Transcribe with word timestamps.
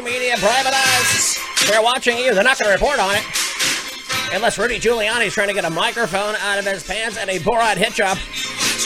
mainstream 0.00 0.20
media 0.20 0.36
private 0.36 0.74
eyes. 0.74 1.38
They're 1.68 1.82
watching 1.82 2.18
you. 2.18 2.34
They're 2.34 2.44
not 2.44 2.58
going 2.58 2.68
to 2.68 2.72
report 2.72 2.98
on 2.98 3.14
it. 3.14 3.22
Unless 4.32 4.58
Rudy 4.58 4.78
Giuliani's 4.78 5.32
trying 5.32 5.48
to 5.48 5.54
get 5.54 5.64
a 5.64 5.70
microphone 5.70 6.34
out 6.36 6.58
of 6.58 6.66
his 6.66 6.86
pants 6.86 7.16
and 7.16 7.30
a 7.30 7.38
Borat 7.38 7.76
hit. 7.76 7.98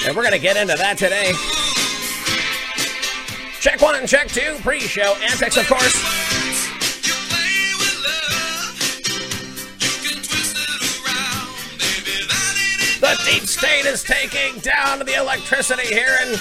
And 0.07 0.17
we're 0.17 0.23
going 0.23 0.33
to 0.33 0.39
get 0.39 0.57
into 0.57 0.75
that 0.77 0.99
today. 0.99 1.33
Check 3.61 3.81
one, 3.81 3.97
and 3.97 4.09
check 4.09 4.29
two, 4.29 4.57
pre 4.63 4.81
show 4.81 5.15
antics, 5.23 5.57
of 5.57 5.67
course. 5.69 5.93
The 13.01 13.31
deep 13.31 13.43
state 13.43 13.85
is 13.85 14.03
taking 14.03 14.61
down 14.61 15.01
the 15.01 15.15
electricity 15.15 15.87
here 15.87 16.17
in 16.23 16.39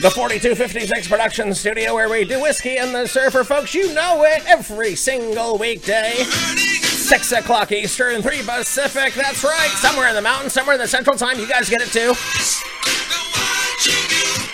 the 0.00 0.10
4256 0.10 1.08
production 1.08 1.52
studio 1.52 1.92
where 1.92 2.08
we 2.08 2.24
do 2.24 2.40
whiskey 2.40 2.76
and 2.76 2.94
the 2.94 3.06
surfer, 3.06 3.42
folks. 3.42 3.74
You 3.74 3.92
know 3.94 4.22
it 4.22 4.44
every 4.46 4.94
single 4.94 5.58
weekday. 5.58 6.12
6 6.14 7.32
o'clock 7.32 7.72
Eastern, 7.72 8.22
3 8.22 8.42
Pacific. 8.42 9.14
That's 9.14 9.42
right. 9.42 9.70
Somewhere 9.76 10.08
in 10.08 10.14
the 10.14 10.22
mountains, 10.22 10.52
somewhere 10.52 10.76
in 10.76 10.80
the 10.80 10.86
central 10.86 11.16
time. 11.16 11.40
You 11.40 11.48
guys 11.48 11.68
get 11.68 11.80
it 11.80 11.88
too. 11.88 12.14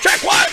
Check 0.01 0.23
what? 0.25 0.51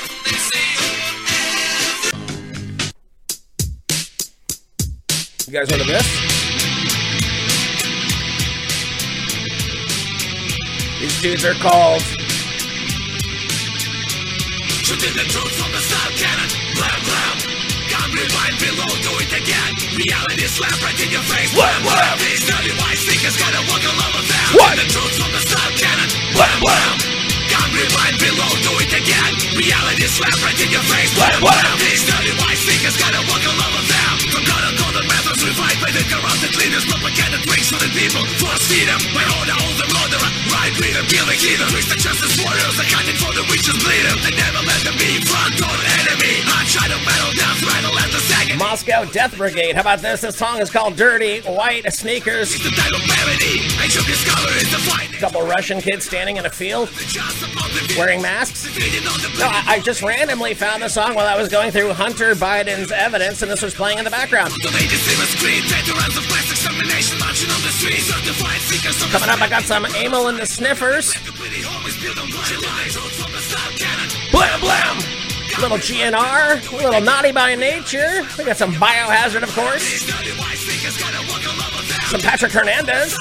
You 5.48 5.54
guys 5.54 5.70
want 5.70 5.82
to 5.84 5.88
this? 5.88 6.32
These 11.00 11.22
dudes 11.22 11.46
are 11.46 11.54
called. 11.56 12.21
Shooting 15.02 15.18
the 15.18 15.34
truth 15.34 15.50
from 15.58 15.74
the 15.74 15.82
style 15.82 16.14
cannon. 16.14 16.46
Blam 16.78 17.00
blam. 17.02 17.36
Gun 17.90 18.10
rewind 18.14 18.54
below, 18.62 18.86
do 19.02 19.10
it 19.18 19.34
again. 19.34 19.74
Reality 19.98 20.46
slap 20.46 20.78
right 20.78 20.94
in 20.94 21.10
your 21.10 21.26
face. 21.26 21.50
Blam 21.58 21.82
blam. 21.82 22.22
These 22.22 22.46
dirty 22.46 22.70
white 22.78 23.02
sneakers 23.02 23.34
gotta 23.34 23.66
walk 23.66 23.82
all 23.82 23.98
over 23.98 24.22
them. 24.22 24.50
What? 24.62 24.78
The 24.78 24.86
truth 24.94 25.18
from 25.18 25.34
the 25.34 25.42
style 25.42 25.74
cannon. 25.74 26.06
Blam 26.38 26.54
blam. 26.62 26.96
Gun 27.50 27.70
rewind 27.74 28.18
below, 28.22 28.52
do 28.62 28.74
it 28.78 28.94
again. 28.94 29.32
Reality 29.58 30.06
slap 30.06 30.38
right 30.46 30.60
in 30.62 30.70
your 30.70 30.86
face. 30.86 31.18
Blam 31.18 31.50
blam. 31.50 31.74
These 31.82 32.06
dirty 32.06 32.38
white 32.38 32.62
sneakers 32.62 32.94
gotta 33.02 33.26
walk 33.26 33.42
all 33.42 33.58
over 33.58 33.82
them. 33.82 34.14
From 34.30 34.46
God 34.46 34.62
and 34.70 34.78
golden 34.78 35.06
revived 35.44 35.82
by 35.82 35.92
the 35.92 36.04
corrupted 36.06 36.54
leaders. 36.58 36.86
Propaganda 36.86 37.38
drinks 37.46 37.70
for 37.70 37.82
the 37.82 37.90
people. 37.94 38.22
Force 38.42 38.66
feed 38.70 38.88
them. 38.88 39.02
By 39.14 39.26
order, 39.42 39.56
all 39.58 39.74
the 39.78 39.88
murderer. 39.90 40.30
Right 40.54 40.74
reader, 40.78 41.04
kill 41.10 41.26
the 41.26 41.38
heathen. 41.38 41.68
Twist 41.74 41.90
the 41.90 42.00
justice 42.00 42.38
warriors. 42.42 42.78
Accounting 42.78 43.18
for 43.18 43.34
the 43.34 43.46
witches 43.50 43.78
bleeding. 43.82 44.18
They 44.22 44.34
never 44.38 44.62
let 44.66 44.82
them 44.86 44.96
be 44.98 45.22
front 45.26 45.58
door 45.58 45.78
enemy. 46.02 46.46
I 46.46 46.62
try 46.70 46.86
to 46.88 47.00
battle 47.04 47.34
down, 47.36 47.56
rattle 47.66 47.96
at 47.98 48.10
the 48.14 48.22
second. 48.22 48.58
Moscow 48.62 49.06
Death 49.10 49.38
Brigade. 49.38 49.76
How 49.76 49.82
about 49.82 50.00
this? 50.00 50.22
This 50.22 50.38
song 50.38 50.60
is 50.62 50.70
called 50.70 50.96
Dirty 50.96 51.42
White 51.42 51.86
Sneakers. 51.94 52.54
It's 52.54 52.64
The 52.64 52.70
of 52.72 53.02
parody. 53.10 53.66
Ancient 53.82 54.06
discovery 54.06 54.62
is 54.62 54.72
the 54.72 54.82
fight. 54.86 55.10
couple 55.20 55.42
Russian 55.46 55.82
kids 55.82 56.06
standing 56.06 56.38
in 56.38 56.46
a 56.46 56.50
field 56.50 56.90
Just 56.90 57.42
above 57.42 57.72
the 57.74 57.96
wearing 57.98 58.22
masks. 58.22 58.68
Feeding 58.68 59.08
on 59.08 59.20
the 59.22 59.30
No, 59.40 59.48
I, 59.48 59.64
I 59.68 59.80
just 59.80 60.02
randomly 60.02 60.54
found 60.54 60.82
the 60.82 60.90
song 60.90 61.16
while 61.16 61.28
I 61.28 61.36
was 61.36 61.50
going 61.50 61.72
through 61.72 61.94
Hunter 61.94 62.36
Biden's 62.36 62.92
evidence, 62.92 63.42
and 63.42 63.50
this 63.50 63.62
was 63.62 63.74
playing 63.74 63.98
in 63.98 64.06
the 64.06 64.12
background. 64.12 64.52
The 65.32 65.48
latest 65.48 65.80
silver 65.88 66.02
screen, 66.02 66.18
of 66.18 66.28
mass 66.28 66.52
extermination 66.52 67.20
marching 67.20 67.50
on 67.52 67.62
the 67.64 67.72
certified 67.72 68.60
seekers 68.68 69.02
of 69.02 69.10
Coming 69.12 69.30
up, 69.30 69.42
I 69.42 69.48
got 69.48 69.64
some 69.64 69.86
Amyl 69.96 70.28
and 70.28 70.38
the 70.38 70.46
Sniffers. 70.46 71.14
completely 71.14 71.64
always 71.72 71.96
built 72.02 72.20
on 72.20 72.28
blind 72.30 72.62
lies. 72.62 72.92
Truth 72.92 73.16
from 73.16 73.32
the 73.32 73.40
style 73.40 73.72
cannon. 73.80 74.10
Blam 74.32 74.60
blam. 74.60 74.98
Little 75.62 75.78
GNR, 75.78 76.74
a 76.74 76.76
little 76.76 77.02
naughty 77.02 77.32
by 77.32 77.56
nature. 77.56 78.28
We 78.38 78.44
got 78.44 78.58
some 78.58 78.74
Biohazard, 78.74 79.44
of 79.44 79.54
course. 79.56 79.80
These 79.80 80.06
dirty 80.12 80.32
white 80.38 80.58
sneakers 80.58 80.98
gotta 80.98 81.24
walk 81.32 81.48
all 81.48 81.56
over 81.64 81.84
them. 81.88 82.02
Some 82.12 82.22
Patrick 82.22 82.52
Hernandez. 82.52 83.18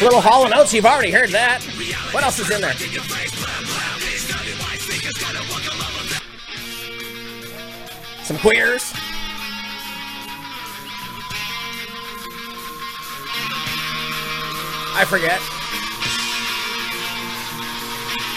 A 0.00 0.04
little 0.04 0.20
Hall 0.20 0.46
and 0.46 0.54
Oates. 0.54 0.72
You've 0.72 0.86
already 0.86 1.10
heard 1.10 1.30
that. 1.30 1.62
What 2.12 2.24
else 2.24 2.38
is 2.38 2.50
in 2.50 2.60
there? 2.60 2.72
Some 8.24 8.38
your 8.38 8.78
I 14.94 15.04
forget. 15.08 15.40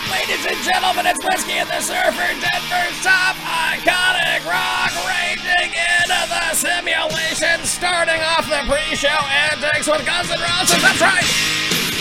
Ladies 0.07 0.45
and 0.47 0.55
gentlemen, 0.63 1.05
it's 1.05 1.19
Whiskey 1.19 1.59
and 1.59 1.67
the 1.67 1.83
Surfer, 1.83 2.31
Denver's 2.39 2.97
top 3.03 3.35
iconic 3.43 4.39
rock 4.47 4.95
raging 5.03 5.75
into 5.75 6.19
the 6.31 6.55
simulation, 6.55 7.59
starting 7.67 8.23
off 8.23 8.47
the 8.47 8.63
pre-show 8.71 9.19
antics 9.51 9.85
with 9.87 10.05
Guns 10.07 10.31
N' 10.31 10.39
Roses. 10.39 10.79
That's 10.79 11.01
right. 11.03 11.27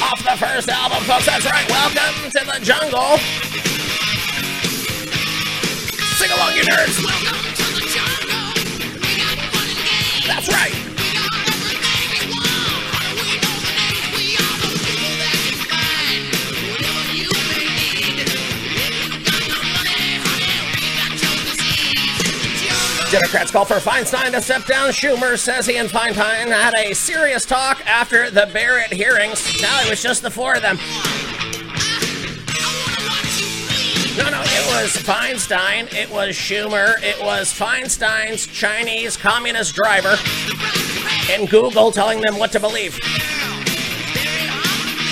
Off 0.07 0.23
the 0.23 0.39
first 0.39 0.69
album, 0.71 1.03
folks. 1.03 1.27
That's 1.27 1.45
right. 1.51 1.69
Welcome 1.69 2.31
to 2.31 2.41
the 2.47 2.63
jungle. 2.63 3.19
Sing 6.15 6.31
along, 6.31 6.55
you 6.55 6.63
nerds. 6.63 7.03
Welcome 7.03 7.43
to 7.59 7.67
the 7.75 7.85
jungle. 7.91 8.55
That's 10.31 10.49
right. 10.49 10.84
Democrats 23.15 23.53
call 23.53 23.65
for 23.65 23.75
Feinstein 23.75 24.33
to 24.33 24.43
step 24.43 24.67
down. 24.67 24.91
Schumer 24.91 25.39
says 25.39 25.67
he 25.67 25.77
and 25.77 25.89
Feinstein 25.89 26.49
had 26.49 26.75
a 26.75 26.93
serious 26.95 27.47
talk 27.47 27.81
after 27.87 28.29
the 28.29 28.51
Barrett 28.53 28.93
hearings. 28.93 29.63
Now 29.63 29.83
it 29.83 29.89
was 29.89 30.03
just 30.03 30.21
the 30.23 30.33
four 30.33 30.57
of 30.57 30.63
them. 30.63 30.79
No, 34.19 34.29
no, 34.31 34.41
it 34.43 34.67
was 34.67 34.97
Feinstein, 34.97 35.95
it 35.95 36.11
was 36.11 36.35
Schumer, 36.35 37.01
it 37.05 37.21
was 37.21 37.53
Feinstein's 37.53 38.49
Chinese 38.49 39.17
communist 39.17 39.77
driver, 39.77 40.17
and 41.31 41.49
Google 41.49 41.93
telling 41.93 42.21
them 42.21 42.37
what 42.37 42.51
to 42.51 42.59
believe. 42.59 42.99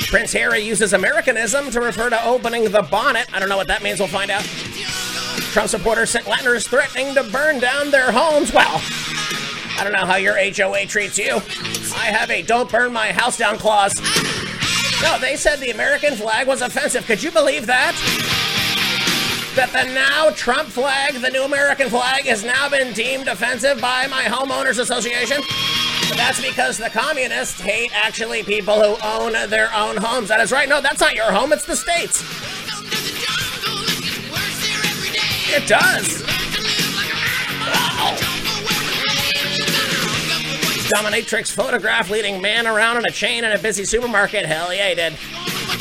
Prince 0.09 0.33
Harry 0.33 0.59
uses 0.59 0.93
Americanism 0.93 1.71
to 1.71 1.81
refer 1.81 2.11
to 2.11 2.27
opening 2.27 2.65
the 2.65 2.83
bonnet. 2.83 3.33
I 3.33 3.39
don't 3.39 3.49
know 3.49 3.57
what 3.57 3.69
that 3.69 3.85
means, 3.85 4.01
we'll 4.01 4.09
find 4.09 4.33
out. 4.33 4.45
Trump 5.53 5.69
supporters 5.69 6.11
sent 6.11 6.27
letters 6.27 6.67
threatening 6.67 7.15
to 7.15 7.23
burn 7.25 7.59
down 7.59 7.91
their 7.91 8.11
homes. 8.13 8.53
Well, 8.53 8.81
I 9.79 9.85
don't 9.85 9.93
know 9.93 10.07
how 10.07 10.17
your 10.17 10.37
HOA 10.37 10.87
treats 10.87 11.19
you. 11.19 11.37
I 11.97 12.07
have 12.07 12.31
a 12.31 12.43
don't 12.43 12.71
burn 12.71 12.93
my 12.93 13.13
house 13.13 13.37
down 13.37 13.59
clause. 13.59 14.01
No, 15.03 15.19
they 15.19 15.37
said 15.37 15.57
the 15.57 15.71
American 15.71 16.15
flag 16.15 16.47
was 16.47 16.63
offensive. 16.63 17.05
Could 17.07 17.23
you 17.23 17.31
believe 17.31 17.67
that? 17.67 17.95
That 19.57 19.73
the 19.73 19.93
now 19.93 20.31
Trump 20.31 20.69
flag, 20.69 21.15
the 21.15 21.31
new 21.31 21.43
American 21.43 21.91
flag, 21.91 22.25
has 22.25 22.45
now 22.45 22.69
been 22.69 22.93
deemed 22.93 23.29
offensive 23.29 23.81
by 23.81 24.07
my 24.07 24.23
homeowners 24.23 24.79
association? 24.79 25.43
But 26.09 26.17
that's 26.17 26.41
because 26.41 26.79
the 26.79 26.89
communists 26.89 27.61
hate 27.61 27.91
actually 27.95 28.43
people 28.45 28.75
who 28.75 28.97
own 29.05 29.33
their 29.51 29.73
own 29.75 29.97
homes. 29.97 30.29
That 30.29 30.41
is 30.41 30.53
right. 30.53 30.69
No, 30.69 30.81
that's 30.81 31.01
not 31.01 31.15
your 31.15 31.33
home, 31.33 31.53
it's 31.53 31.67
the 31.67 31.77
state's. 31.77 32.52
It 35.55 35.69
does. 35.69 36.23
Dominatrix 40.89 41.53
photograph 41.53 42.09
leading 42.09 42.41
man 42.41 42.67
around 42.67 42.97
in 42.97 43.05
a 43.05 43.11
chain 43.11 43.45
in 43.45 43.53
a 43.53 43.59
busy 43.59 43.85
supermarket. 43.85 44.47
Hell 44.47 44.73
yeah, 44.73 44.89
he 44.89 44.95
did. 44.95 45.17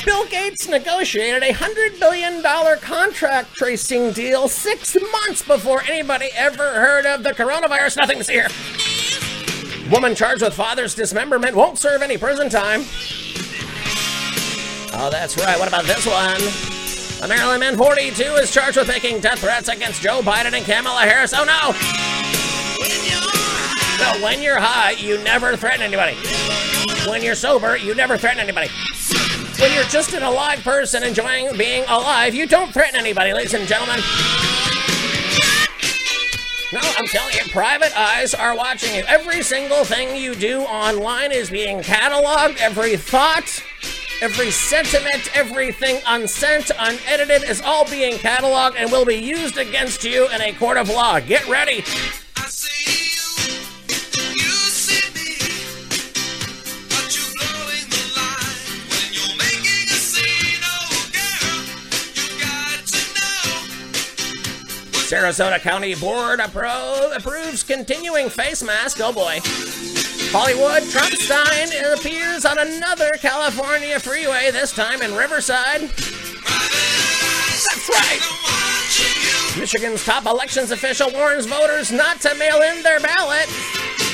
Bill 0.03 0.25
Gates 0.25 0.67
negotiated 0.67 1.43
a 1.43 1.53
$100 1.53 1.99
billion 2.01 2.43
contract 2.79 3.53
tracing 3.53 4.11
deal 4.11 4.49
six 4.49 4.97
months 5.11 5.41
before 5.41 5.83
anybody 5.83 6.27
ever 6.35 6.73
heard 6.73 7.05
of 7.05 7.23
the 7.23 7.31
coronavirus. 7.31 7.95
Nothing 7.97 8.17
to 8.17 8.23
see 8.25 8.33
here. 8.33 9.89
Woman 9.89 10.15
charged 10.15 10.41
with 10.41 10.53
father's 10.53 10.95
dismemberment 10.95 11.55
won't 11.55 11.77
serve 11.77 12.01
any 12.01 12.17
prison 12.17 12.49
time. 12.49 12.81
Oh, 14.93 15.09
that's 15.09 15.37
right. 15.37 15.57
What 15.57 15.69
about 15.69 15.85
this 15.85 16.05
one? 16.05 16.70
A 17.21 17.27
Maryland 17.27 17.59
man 17.59 17.77
42 17.77 18.23
is 18.23 18.51
charged 18.51 18.77
with 18.77 18.87
making 18.87 19.19
death 19.19 19.39
threats 19.39 19.69
against 19.69 20.01
Joe 20.01 20.21
Biden 20.21 20.53
and 20.53 20.65
Kamala 20.65 21.01
Harris. 21.01 21.33
Oh 21.35 21.43
no! 21.43 21.71
No, 23.99 24.25
when 24.25 24.41
you're 24.41 24.59
high, 24.59 24.91
you 24.91 25.23
never 25.23 25.55
threaten 25.55 25.83
anybody. 25.83 26.17
When 27.07 27.21
you're 27.21 27.35
sober, 27.35 27.77
you 27.77 27.93
never 27.93 28.17
threaten 28.17 28.39
anybody. 28.39 28.69
When 29.59 29.71
you're 29.71 29.83
just 29.83 30.13
an 30.13 30.23
alive 30.23 30.63
person 30.63 31.03
enjoying 31.03 31.55
being 31.57 31.83
alive, 31.83 32.33
you 32.33 32.47
don't 32.47 32.73
threaten 32.73 32.99
anybody, 32.99 33.33
ladies 33.33 33.53
and 33.53 33.67
gentlemen. 33.67 33.99
No, 36.73 36.79
I'm 36.81 37.05
telling 37.05 37.35
you, 37.35 37.51
private 37.51 37.95
eyes 37.95 38.33
are 38.33 38.55
watching 38.55 38.95
you. 38.95 39.03
Every 39.07 39.43
single 39.43 39.83
thing 39.83 40.15
you 40.15 40.33
do 40.33 40.61
online 40.61 41.31
is 41.31 41.51
being 41.51 41.81
cataloged. 41.81 42.57
Every 42.57 42.97
thought, 42.97 43.63
Every 44.21 44.51
sentiment, 44.51 45.35
everything 45.35 45.99
unsent, 46.05 46.69
unedited 46.77 47.41
is 47.41 47.59
all 47.59 47.89
being 47.89 48.13
cataloged 48.13 48.75
and 48.77 48.91
will 48.91 49.03
be 49.03 49.15
used 49.15 49.57
against 49.57 50.03
you 50.03 50.29
in 50.29 50.41
a 50.41 50.53
court 50.53 50.77
of 50.77 50.89
law. 50.89 51.19
Get 51.19 51.47
ready. 51.47 51.83
Sarasota 65.11 65.59
County 65.59 65.93
Board 65.93 66.39
appro- 66.39 67.13
approves 67.13 67.63
continuing 67.63 68.29
face 68.29 68.63
mask. 68.63 68.99
Oh 69.01 69.11
boy. 69.11 69.39
Hollywood 70.31 70.83
Trumpstein 70.83 71.67
appears 71.93 72.45
on 72.45 72.57
another 72.57 73.11
California 73.19 73.99
freeway, 73.99 74.51
this 74.51 74.71
time 74.71 75.01
in 75.01 75.13
Riverside. 75.13 75.81
That's 77.51 77.89
right. 77.89 78.21
Michigan's 79.59 80.05
top 80.05 80.25
elections 80.27 80.71
official 80.71 81.11
warns 81.11 81.45
voters 81.45 81.91
not 81.91 82.21
to 82.21 82.33
mail 82.35 82.61
in 82.61 82.81
their 82.81 83.01
ballot. 83.01 83.49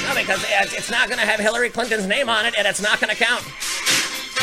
No, 0.07 0.15
because 0.15 0.44
it's 0.49 0.89
not 0.89 1.09
going 1.09 1.19
to 1.19 1.27
have 1.27 1.39
Hillary 1.39 1.69
Clinton's 1.69 2.07
name 2.07 2.27
on 2.27 2.47
it, 2.47 2.55
and 2.57 2.65
it's 2.65 2.81
not 2.81 2.99
going 2.99 3.15
to 3.15 3.23
count. 3.23 3.44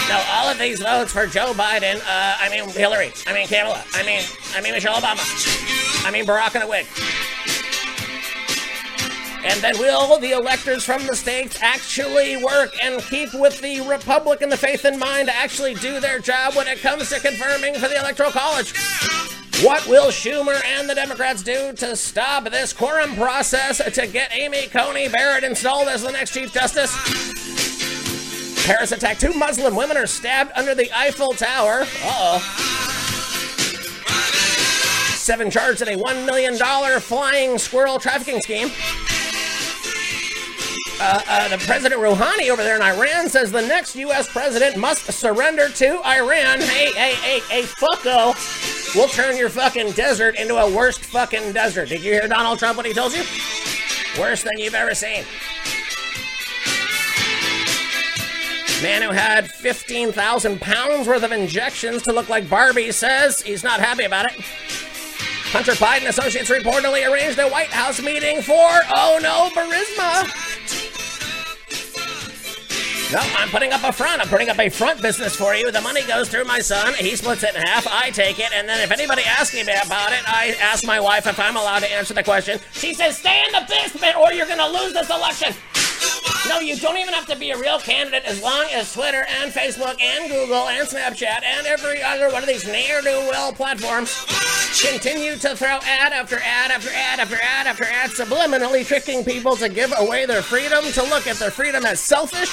No, 0.09 0.23
all 0.31 0.49
of 0.49 0.59
these 0.59 0.81
votes 0.81 1.13
for 1.13 1.27
Joe 1.27 1.53
Biden. 1.55 1.97
Uh, 1.97 2.37
I 2.39 2.49
mean 2.51 2.69
Hillary. 2.69 3.11
I 3.27 3.33
mean 3.33 3.49
Kamala. 3.49 3.83
I 3.95 4.05
mean 4.05 4.23
I 4.55 4.61
mean 4.61 4.75
Michelle 4.75 4.95
Obama. 4.95 5.64
I 6.05 6.11
mean 6.11 6.27
Barack 6.27 6.55
in 6.55 6.63
a 6.63 6.69
wig. 6.69 6.87
And 9.45 9.61
then 9.61 9.79
will 9.79 10.19
the 10.19 10.31
electors 10.31 10.85
from 10.85 11.07
the 11.07 11.15
states 11.15 11.59
actually 11.61 12.43
work 12.43 12.71
and 12.83 13.03
keep 13.03 13.35
with 13.35 13.61
the 13.61 13.81
Republic 13.83 14.41
and 14.41 14.51
the 14.51 14.57
faith 14.57 14.87
in 14.87 14.99
mind 14.99 15.29
to 15.29 15.37
actually 15.37 15.75
do 15.75 16.01
their 16.01 16.19
job 16.19 16.55
when 16.55 16.67
it 16.67 16.81
comes 16.81 17.11
to 17.11 17.21
confirming 17.21 17.75
for 17.75 17.89
the 17.89 17.99
Electoral 17.99 18.31
College? 18.31 18.73
What 19.63 19.87
will 19.87 20.11
Schumer 20.11 20.63
and 20.65 20.89
the 20.89 20.95
Democrats 20.95 21.43
do 21.43 21.73
to 21.75 21.95
stop 21.95 22.45
this 22.45 22.73
quorum 22.73 23.15
process 23.17 23.79
to 23.79 24.07
get 24.07 24.35
Amy 24.35 24.67
Coney 24.67 25.09
Barrett 25.09 25.45
installed 25.45 25.89
as 25.89 26.03
the 26.03 26.11
next 26.11 26.33
Chief 26.33 26.53
Justice? 26.53 26.95
Paris 28.67 28.93
attack. 28.93 29.19
Two 29.19 29.35
Muslim 29.35 29.77
women 29.77 29.99
are 29.99 30.07
stabbed 30.07 30.53
under 30.57 30.75
the 30.75 30.91
Eiffel 30.97 31.35
Tower. 31.35 31.83
Uh 32.03 32.41
oh. 32.41 32.94
Seven 35.25 35.51
charged 35.51 35.81
in 35.81 35.89
a 35.89 35.97
$1 35.97 36.27
million 36.27 36.55
flying 37.01 37.57
squirrel 37.57 37.99
trafficking 37.99 38.43
scheme. 38.43 38.69
Uh, 41.01 41.23
uh, 41.27 41.49
the 41.49 41.57
President 41.65 41.99
Rouhani 41.99 42.51
over 42.51 42.63
there 42.63 42.77
in 42.77 42.83
Iran 42.83 43.31
says 43.31 43.51
the 43.51 43.63
next 43.63 43.97
U.S. 43.97 44.31
president 44.31 44.77
must 44.77 45.11
surrender 45.11 45.71
to 45.71 46.07
Iran. 46.07 46.61
Hey, 46.61 46.93
hey, 46.93 47.15
hey, 47.15 47.41
hey, 47.49 47.63
fucko. 47.63 48.35
We'll 48.95 49.09
turn 49.09 49.39
your 49.39 49.49
fucking 49.49 49.93
desert 49.93 50.39
into 50.39 50.57
a 50.57 50.71
worst 50.71 51.07
fucking 51.07 51.53
desert. 51.53 51.89
Did 51.89 52.05
you 52.05 52.13
hear 52.13 52.29
Donald 52.29 52.59
Trump 52.59 52.77
what 52.77 52.85
he 52.85 52.93
told 52.93 53.15
you? 53.15 53.23
Worse 54.21 54.43
than 54.43 54.53
you've 54.59 54.75
ever 54.75 54.95
seen. 54.95 55.25
Man 58.83 59.01
who 59.01 59.11
had 59.11 59.51
15,000 59.51 60.61
pounds 60.61 61.09
worth 61.09 61.23
of 61.23 61.33
injections 61.33 62.03
to 62.03 62.13
look 62.13 62.29
like 62.29 62.47
Barbie 62.51 62.93
says 62.93 63.41
he's 63.41 63.65
not 63.65 63.81
happy 63.81 64.05
about 64.05 64.31
it. 64.31 64.45
Hunter 65.55 65.75
Biden 65.75 66.09
Associates 66.09 66.51
reportedly 66.51 67.09
arranged 67.09 67.39
a 67.39 67.49
White 67.49 67.69
House 67.69 68.03
meeting 68.03 68.43
for, 68.43 68.69
oh 68.97 69.21
no, 69.23 69.51
Burisma. 69.55 70.27
No, 73.13 73.21
I'm 73.39 73.49
putting 73.51 73.73
up 73.73 73.85
a 73.85 73.93
front. 73.93 74.21
I'm 74.21 74.27
putting 74.27 74.49
up 74.49 74.59
a 74.59 74.69
front 74.69 75.01
business 75.01 75.37
for 75.37 75.55
you. 75.55 75.71
The 75.71 75.81
money 75.81 76.03
goes 76.09 76.29
through 76.29 76.47
my 76.47 76.59
son. 76.59 76.95
He 76.95 77.15
splits 77.15 77.45
it 77.45 77.55
in 77.55 77.63
half. 77.63 77.87
I 77.87 78.11
take 78.11 78.41
it. 78.41 78.53
And 78.53 78.69
then 78.69 78.81
if 78.81 78.91
anybody 78.91 79.23
asks 79.23 79.55
me 79.55 79.63
about 79.63 80.11
it, 80.11 80.29
I 80.29 80.57
ask 80.61 80.85
my 80.85 80.99
wife 80.99 81.29
if 81.29 81.39
I'm 81.39 81.55
allowed 81.55 81.85
to 81.85 81.93
answer 81.93 82.15
the 82.15 82.25
question. 82.25 82.59
She 82.73 82.93
says, 82.93 83.17
stay 83.17 83.41
in 83.47 83.53
the 83.53 83.65
basement 83.69 84.17
or 84.17 84.33
you're 84.33 84.47
going 84.47 84.59
to 84.59 84.69
lose 84.69 84.93
this 84.93 85.09
election. 85.09 85.55
No, 86.49 86.61
you 86.61 86.77
don't 86.77 86.97
even 86.97 87.15
have 87.15 87.27
to 87.27 87.37
be 87.37 87.51
a 87.51 87.59
real 87.59 87.79
candidate 87.79 88.25
as 88.25 88.43
long 88.43 88.67
as 88.73 88.93
Twitter 88.93 89.25
and 89.41 89.53
Facebook 89.53 90.01
and 90.01 90.31
Google 90.31 90.69
and 90.69 90.87
Snapchat 90.87 91.43
and 91.43 91.67
every 91.67 92.03
other 92.03 92.31
one 92.31 92.43
of 92.43 92.49
these 92.49 92.67
ne'er-do-well 92.67 93.53
platforms 93.53 94.25
continue 94.81 95.37
to 95.37 95.57
throw 95.57 95.79
ad 95.83 96.13
after 96.13 96.37
ad 96.37 96.71
after 96.71 96.91
ad 96.91 97.21
after 97.21 97.37
ad 97.37 97.67
after 97.67 97.85
ad, 97.85 98.11
subliminally 98.11 98.87
tricking 98.87 99.25
people 99.25 99.57
to 99.57 99.69
give 99.69 99.93
away 99.97 100.27
their 100.27 100.43
freedom, 100.43 100.85
to 100.93 101.03
look 101.05 101.27
at 101.27 101.37
their 101.37 101.51
freedom 101.51 101.85
as 101.87 102.01
selfish. 102.01 102.51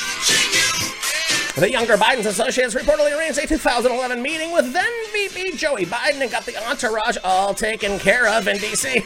The 1.56 1.70
younger 1.70 1.98
Biden's 1.98 2.28
associates 2.28 2.74
reportedly 2.74 3.18
arranged 3.18 3.40
a 3.40 3.46
2011 3.46 4.22
meeting 4.22 4.52
with 4.54 4.72
then 4.72 4.90
VP 5.12 5.58
Joey 5.58 5.86
Biden 5.86 6.22
and 6.22 6.32
got 6.32 6.46
the 6.46 6.58
entourage 6.66 7.18
all 7.26 7.54
taken 7.54 8.00
care 8.00 8.28
of 8.28 8.48
in 8.48 8.58
D.C. 8.58 9.04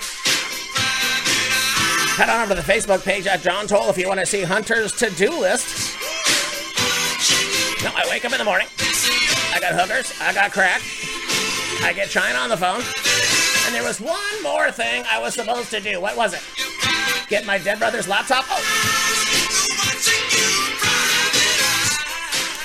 Head 2.15 2.29
on 2.29 2.43
over 2.43 2.55
to 2.55 2.61
the 2.61 2.73
Facebook 2.73 3.03
page 3.03 3.27
at 3.27 3.41
John 3.41 3.67
Toll 3.67 3.89
if 3.89 3.97
you 3.97 4.07
want 4.07 4.21
to 4.21 4.25
see 4.25 4.41
Hunter's 4.41 4.93
to-do 4.93 5.37
list. 5.37 5.97
No, 7.83 7.91
I 7.93 8.07
wake 8.09 8.23
up 8.23 8.31
in 8.31 8.37
the 8.37 8.45
morning. 8.45 8.67
I 9.53 9.59
got 9.59 9.73
hookers. 9.73 10.13
I 10.21 10.33
got 10.33 10.53
crack. 10.53 10.81
I 11.83 11.91
get 11.93 12.07
China 12.07 12.39
on 12.39 12.47
the 12.47 12.55
phone. 12.55 12.81
And 13.65 13.75
there 13.75 13.83
was 13.83 13.99
one 13.99 14.43
more 14.43 14.71
thing 14.71 15.03
I 15.11 15.19
was 15.19 15.33
supposed 15.33 15.71
to 15.71 15.81
do. 15.81 15.99
What 15.99 16.15
was 16.15 16.33
it? 16.33 16.41
Get 17.27 17.45
my 17.45 17.57
dead 17.57 17.79
brother's 17.79 18.07
laptop? 18.07 18.45
Oh. 18.47 18.61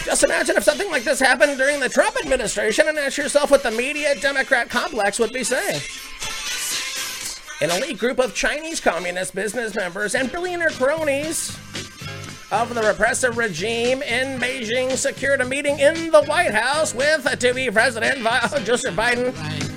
Just 0.04 0.22
imagine 0.22 0.56
if 0.58 0.62
something 0.62 0.90
like 0.92 1.02
this 1.02 1.18
happened 1.18 1.58
during 1.58 1.80
the 1.80 1.88
Trump 1.88 2.16
administration 2.20 2.86
and 2.86 2.96
ask 2.96 3.18
yourself 3.18 3.50
what 3.50 3.64
the 3.64 3.72
media 3.72 4.14
Democrat 4.20 4.70
complex 4.70 5.18
would 5.18 5.32
be 5.32 5.42
saying. 5.42 5.80
An 7.62 7.70
elite 7.70 7.98
group 7.98 8.18
of 8.18 8.34
Chinese 8.34 8.80
communist 8.80 9.34
business 9.34 9.74
members 9.74 10.14
and 10.14 10.32
billionaire 10.32 10.70
cronies 10.70 11.54
of 12.50 12.74
the 12.74 12.82
repressive 12.82 13.36
regime 13.36 14.00
in 14.00 14.40
Beijing 14.40 14.96
secured 14.96 15.42
a 15.42 15.44
meeting 15.44 15.78
in 15.78 16.10
the 16.10 16.22
White 16.22 16.54
House 16.54 16.94
with 16.94 17.26
uh, 17.26 17.36
to 17.36 17.52
be 17.52 17.70
President 17.70 18.22
Joseph 18.64 18.94
Biden. 18.94 19.69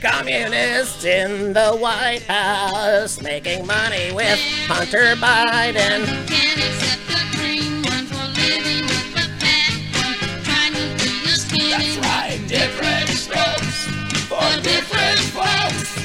Communists 0.00 1.04
in 1.04 1.52
the 1.52 1.72
White 1.72 2.22
House 2.22 3.20
making 3.22 3.66
money 3.66 4.12
with 4.12 4.38
Hunter 4.66 5.14
Biden. 5.16 6.04
Can't 6.26 6.58
accept 6.58 7.06
the 7.06 7.36
green 7.36 7.82
one 7.82 8.06
for 8.06 8.26
living 8.38 8.82
with 8.82 9.14
the 9.14 9.26
fat 9.40 9.72
one. 9.96 10.44
Trying 10.44 10.72
to 10.74 11.04
do 11.04 11.10
your 11.20 11.36
skin 11.36 11.70
That's 11.70 11.96
right, 11.98 12.48
different 12.48 13.08
strokes 13.08 13.86
for 14.26 14.62
different 14.62 15.18
folks. 15.32 15.96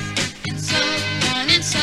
and 0.48 0.60
so 0.60 0.78
on 1.36 1.50
and 1.50 1.64
so 1.64 1.80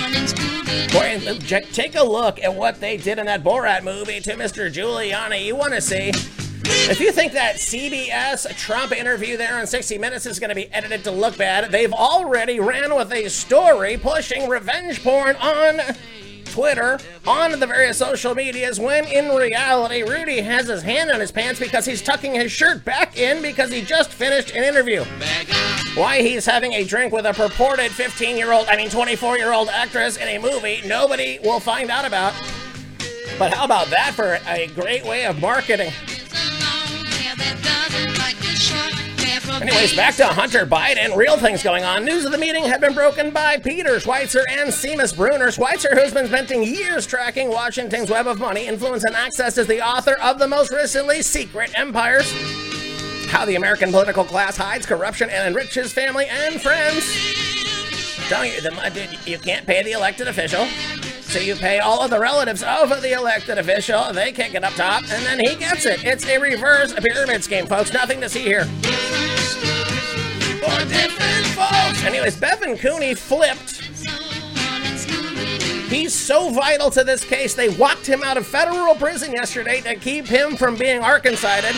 on 0.00 0.14
and 0.14 0.92
Boy, 0.92 1.62
take 1.72 1.94
a 1.96 2.04
look 2.04 2.42
at 2.42 2.54
what 2.54 2.80
they 2.80 2.96
did 2.96 3.18
in 3.18 3.26
that 3.26 3.42
Borat 3.42 3.82
movie 3.82 4.20
to 4.20 4.34
Mr. 4.34 4.72
Giuliani. 4.72 5.44
You 5.44 5.56
want 5.56 5.74
to 5.74 5.80
see? 5.80 6.12
If 6.64 7.00
you 7.00 7.12
think 7.12 7.32
that 7.32 7.56
CBS 7.56 8.56
Trump 8.56 8.92
interview 8.92 9.36
there 9.36 9.58
on 9.58 9.66
60 9.66 9.98
Minutes 9.98 10.26
is 10.26 10.38
going 10.38 10.50
to 10.50 10.54
be 10.54 10.72
edited 10.72 11.04
to 11.04 11.10
look 11.10 11.36
bad, 11.36 11.72
they've 11.72 11.92
already 11.92 12.60
ran 12.60 12.94
with 12.94 13.12
a 13.12 13.28
story 13.28 13.96
pushing 13.96 14.48
revenge 14.48 15.02
porn 15.02 15.36
on 15.36 15.80
Twitter, 16.44 16.98
on 17.26 17.58
the 17.58 17.66
various 17.66 17.96
social 17.98 18.34
medias, 18.34 18.78
when 18.78 19.06
in 19.06 19.34
reality, 19.34 20.02
Rudy 20.02 20.40
has 20.40 20.68
his 20.68 20.82
hand 20.82 21.10
on 21.10 21.18
his 21.18 21.32
pants 21.32 21.58
because 21.58 21.86
he's 21.86 22.02
tucking 22.02 22.34
his 22.34 22.52
shirt 22.52 22.84
back 22.84 23.16
in 23.16 23.40
because 23.40 23.72
he 23.72 23.80
just 23.80 24.10
finished 24.10 24.54
an 24.54 24.62
interview. 24.62 25.04
Why 25.94 26.20
he's 26.20 26.44
having 26.44 26.74
a 26.74 26.84
drink 26.84 27.12
with 27.12 27.26
a 27.26 27.32
purported 27.32 27.90
15 27.90 28.36
year 28.36 28.52
old, 28.52 28.66
I 28.68 28.76
mean 28.76 28.90
24 28.90 29.38
year 29.38 29.52
old 29.52 29.68
actress 29.68 30.16
in 30.16 30.28
a 30.28 30.38
movie 30.38 30.82
nobody 30.86 31.38
will 31.42 31.60
find 31.60 31.90
out 31.90 32.04
about. 32.04 32.34
But 33.38 33.54
how 33.54 33.64
about 33.64 33.88
that 33.88 34.12
for 34.14 34.38
a 34.46 34.66
great 34.68 35.04
way 35.04 35.24
of 35.24 35.40
marketing? 35.40 35.92
Anyways, 39.48 39.94
back 39.96 40.14
to 40.16 40.26
Hunter 40.26 40.66
Biden. 40.66 41.16
Real 41.16 41.36
things 41.36 41.62
going 41.62 41.84
on. 41.84 42.04
News 42.04 42.24
of 42.24 42.32
the 42.32 42.38
meeting 42.38 42.64
had 42.64 42.80
been 42.80 42.94
broken 42.94 43.30
by 43.30 43.58
Peter 43.58 43.96
Schweizer 43.96 44.44
and 44.48 44.70
Seamus 44.70 45.16
Bruner. 45.16 45.48
Schweizer, 45.48 45.92
who's 45.92 46.12
been 46.12 46.26
spending 46.26 46.62
years 46.62 47.06
tracking 47.06 47.48
Washington's 47.48 48.10
web 48.10 48.26
of 48.26 48.38
money, 48.38 48.66
influence, 48.66 49.04
and 49.04 49.16
access, 49.16 49.58
is 49.58 49.66
the 49.66 49.80
author 49.80 50.14
of 50.22 50.38
the 50.38 50.46
most 50.46 50.72
recently 50.72 51.22
Secret 51.22 51.72
Empires. 51.76 52.32
How 53.28 53.44
the 53.44 53.56
American 53.56 53.90
political 53.90 54.24
class 54.24 54.56
hides 54.56 54.86
corruption 54.86 55.28
and 55.30 55.48
enriches 55.48 55.92
family 55.92 56.26
and 56.26 56.60
friends. 56.60 57.04
Telling 58.28 58.52
you, 58.52 58.60
the, 58.60 58.70
dude, 58.94 59.26
you 59.26 59.38
can't 59.38 59.66
pay 59.66 59.82
the 59.82 59.92
elected 59.92 60.28
official. 60.28 60.66
So 61.22 61.38
you 61.38 61.54
pay 61.54 61.78
all 61.78 62.02
of 62.02 62.10
the 62.10 62.20
relatives 62.20 62.62
of 62.62 62.90
the 63.00 63.12
elected 63.12 63.56
official, 63.56 64.12
they 64.12 64.32
kick 64.32 64.54
it 64.54 64.62
up 64.62 64.74
top, 64.74 65.02
and 65.04 65.24
then 65.24 65.40
he 65.40 65.56
gets 65.56 65.86
it. 65.86 66.04
It's 66.04 66.26
a 66.26 66.38
reverse 66.38 66.92
pyramid 66.92 67.42
scheme, 67.42 67.66
folks. 67.66 67.92
Nothing 67.92 68.20
to 68.20 68.28
see 68.28 68.42
here. 68.42 68.66
For 70.62 70.84
different 70.86 71.46
folks. 71.56 72.04
Anyways, 72.04 72.36
Bevan 72.36 72.78
Cooney 72.78 73.14
flipped. 73.14 73.80
He's 75.90 76.14
so 76.14 76.50
vital 76.50 76.88
to 76.92 77.02
this 77.02 77.24
case, 77.24 77.54
they 77.54 77.68
walked 77.68 78.06
him 78.06 78.22
out 78.22 78.36
of 78.36 78.46
federal 78.46 78.94
prison 78.94 79.32
yesterday 79.32 79.80
to 79.80 79.96
keep 79.96 80.26
him 80.26 80.56
from 80.56 80.76
being 80.76 81.02
Arkansided. 81.02 81.74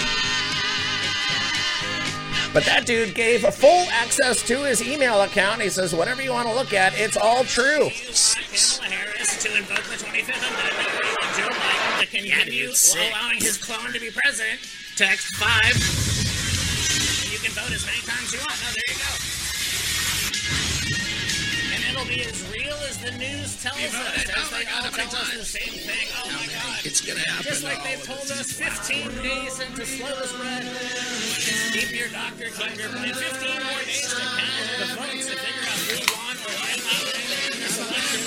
But 2.53 2.65
that 2.67 2.85
dude 2.85 3.15
gave 3.15 3.41
full 3.41 3.87
access 3.91 4.41
to 4.47 4.63
his 4.65 4.87
email 4.87 5.23
account. 5.23 5.63
He 5.63 5.71
says, 5.71 5.95
whatever 5.95 6.23
you 6.23 6.31
want 6.31 6.47
to 6.47 6.55
look 6.55 6.73
at, 6.73 6.93
it's 6.97 7.17
all 7.17 7.43
true. 7.45 7.89
To 7.89 9.57
invoke 9.57 9.83
the 9.85 9.97
25th 9.97 10.39
Amendment 10.39 10.95
Joe 11.37 11.49
Biden 11.49 12.01
to 12.01 12.07
continue 12.07 12.71
allowing 13.11 13.39
his 13.41 13.59
clone 13.59 13.93
to 13.93 14.01
be 14.01 14.11
president. 14.11 14.61
Text 14.97 15.35
5. 15.37 16.24
Can 17.45 17.53
vote 17.53 17.77
as 17.77 17.85
many 17.85 18.01
times 18.09 18.33
you 18.33 18.41
want. 18.41 18.57
Oh, 18.57 18.73
there 18.73 18.89
you 18.89 18.97
go. 18.97 19.13
And 21.77 21.85
it'll 21.93 22.09
be 22.09 22.25
as 22.25 22.41
real 22.49 22.73
as 22.89 22.97
the 22.97 23.13
news 23.21 23.61
tells 23.61 23.77
us. 23.77 23.93
As 24.33 24.49
they 24.49 24.65
all 24.73 24.89
tell 24.89 25.13
us 25.13 25.29
the 25.37 25.45
same 25.45 25.77
thing. 25.77 26.09
Oh 26.25 26.33
my 26.33 26.49
god. 26.49 26.81
It's 26.89 27.05
gonna 27.05 27.21
happen. 27.21 27.45
Just 27.45 27.61
like 27.63 27.85
they've 27.85 28.01
told 28.03 28.25
us 28.33 28.49
15 28.49 29.21
days 29.21 29.61
into 29.61 29.85
slow 29.85 30.25
spread. 30.25 30.65
Keep 31.77 31.93
your 31.93 32.09
doctor, 32.09 32.49
keep 32.49 32.81
your 32.81 32.89
plan. 32.89 33.13
15 33.13 33.61
more 33.61 33.77
days 33.85 34.09
to 34.09 34.25
count 34.25 34.81
the 34.81 34.89
votes 34.97 35.29
to 35.29 35.37
figure 35.37 35.69
out 35.69 35.85
who 35.85 36.01
won 36.17 36.41
or 36.49 36.57
did 36.65 36.81
not 36.81 37.13
in 37.13 37.61
this 37.61 37.77
election. 37.77 38.25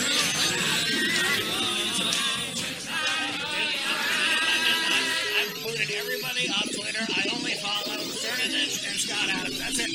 I've 5.41 5.57
booted 5.65 5.89
everybody 5.89 6.53
off 6.53 6.69
Twitter. 6.69 7.01
I 7.01 7.33
only 7.33 7.46
Cernovich 9.17 9.25
and 9.25 9.25
Scott 9.25 9.29
Adams. 9.29 9.59
That's 9.59 9.79
it. 9.79 9.89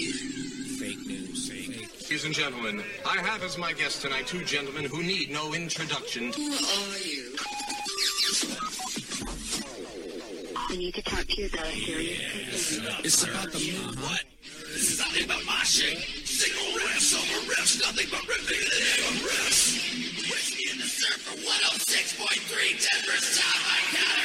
Fake 0.78 1.06
news. 1.06 1.48
Fake. 1.48 1.88
Ladies 2.02 2.24
and 2.24 2.34
gentlemen, 2.34 2.82
I 3.06 3.18
have 3.18 3.42
as 3.42 3.56
my 3.58 3.72
guests 3.72 4.02
tonight 4.02 4.26
two 4.26 4.44
gentlemen 4.44 4.84
who 4.84 5.02
need 5.02 5.30
no 5.30 5.54
introduction. 5.54 6.32
We 10.70 10.76
need 10.78 10.94
to 10.94 11.02
talk 11.02 11.26
to 11.26 11.40
you 11.42 11.48
about 11.52 11.66
a 11.66 11.72
serious 11.72 12.78
It's 13.04 13.24
about 13.24 13.52
the 13.52 13.58
move. 13.58 14.02
What? 14.02 14.24
This 14.72 14.92
is 14.92 14.98
nothing 14.98 15.28
but 15.28 15.40
moshing. 15.44 16.00
Single 16.26 16.80
riffs 16.80 17.12
over 17.14 17.52
riffs. 17.52 17.80
Nothing 17.80 18.08
but 18.10 18.26
ripping 18.26 18.60
the 18.60 18.80
name 18.80 19.04
of 19.08 19.20
riffs. 19.28 19.76
Whiskey 20.30 20.70
in 20.72 20.78
the 20.78 20.86
surf 20.86 21.20
for 21.20 21.36
106.3. 21.36 22.76
10% 22.80 23.40
I 23.40 23.80
gotta 23.92 24.20
rock. 24.20 24.21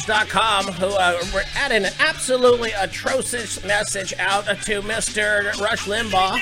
MichaelSavage.com, 0.00 0.66
who 0.74 0.86
uh, 0.86 1.20
were 1.32 1.44
an 1.56 1.86
absolutely 1.98 2.72
atrocious 2.72 3.62
message 3.64 4.14
out 4.18 4.44
to 4.46 4.82
Mr. 4.82 5.58
Rush 5.60 5.86
Limbaugh. 5.86 6.36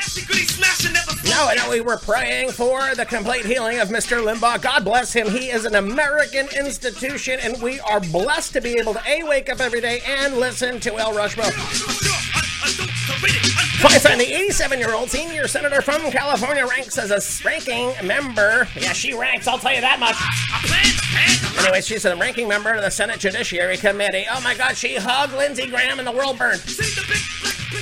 No, 1.29 1.53
no, 1.55 1.71
we 1.71 1.81
were 1.81 1.99
praying 1.99 2.51
for 2.53 2.95
the 2.95 3.05
complete 3.05 3.45
healing 3.45 3.81
of 3.81 3.89
Mr. 3.89 4.23
Limbaugh. 4.23 4.63
God 4.63 4.85
bless 4.85 5.13
him. 5.13 5.29
He 5.29 5.51
is 5.51 5.65
an 5.65 5.75
American 5.75 6.49
institution, 6.59 7.39
and 7.43 7.61
we 7.63 7.81
are 7.81 8.01
blessed 8.01 8.53
to 8.55 8.61
be 8.61 8.79
able 8.79 8.95
to 8.95 9.03
A, 9.07 9.23
wake 9.25 9.51
up 9.51 9.61
every 9.61 9.81
day 9.81 10.01
and 10.07 10.37
listen 10.37 10.81
to 10.81 10.97
El 10.97 11.13
Rushbo. 11.13 11.45
Feinstein, 13.79 14.19
the 14.19 14.35
87 14.35 14.79
year 14.79 14.93
old 14.93 15.09
senior 15.09 15.47
senator 15.47 15.81
from 15.81 16.11
California, 16.11 16.67
ranks 16.67 16.99
as 16.99 17.11
a 17.11 17.47
ranking 17.47 17.93
member. 18.07 18.67
Yeah, 18.77 18.93
she 18.93 19.15
ranks, 19.15 19.47
I'll 19.47 19.59
tell 19.59 19.73
you 19.73 19.81
that 19.81 20.01
much. 20.01 20.17
Anyway, 21.61 21.81
she's 21.81 22.05
a 22.05 22.15
ranking 22.17 22.49
member 22.49 22.73
of 22.73 22.83
the 22.83 22.91
Senate 22.91 23.19
Judiciary 23.19 23.77
Committee. 23.77 24.27
Oh 24.31 24.41
my 24.41 24.55
God, 24.55 24.77
she 24.77 24.97
hugged 24.97 25.35
Lindsey 25.35 25.67
Graham 25.67 25.99
and 25.99 26.07
the 26.07 26.13
world 26.13 26.39
burned. 26.39 26.61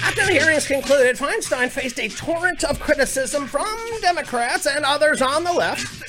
After 0.03 0.27
the 0.27 0.33
hearings 0.33 0.67
concluded, 0.67 1.17
Feinstein 1.17 1.71
faced 1.71 2.01
a 2.01 2.09
torrent 2.09 2.65
of 2.65 2.81
criticism 2.81 3.47
from 3.47 3.67
Democrats 4.01 4.67
and 4.67 4.85
others 4.85 5.21
on 5.23 5.45
the 5.45 5.53
left 5.53 6.07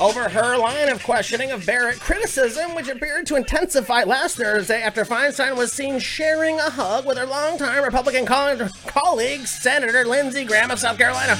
over 0.00 0.28
her 0.28 0.56
line 0.58 0.88
of 0.88 1.02
questioning 1.04 1.52
of 1.52 1.64
Barrett 1.64 2.00
criticism, 2.00 2.74
which 2.74 2.88
appeared 2.88 3.26
to 3.26 3.36
intensify 3.36 4.02
last 4.02 4.36
Thursday 4.36 4.82
after 4.82 5.04
Feinstein 5.04 5.56
was 5.56 5.72
seen 5.72 6.00
sharing 6.00 6.58
a 6.58 6.68
hug 6.70 7.06
with 7.06 7.16
her 7.16 7.26
longtime 7.26 7.84
Republican 7.84 8.26
coll- 8.26 8.68
colleague, 8.86 9.46
Senator 9.46 10.04
Lindsey 10.04 10.44
Graham 10.44 10.72
of 10.72 10.80
South 10.80 10.98
Carolina. 10.98 11.38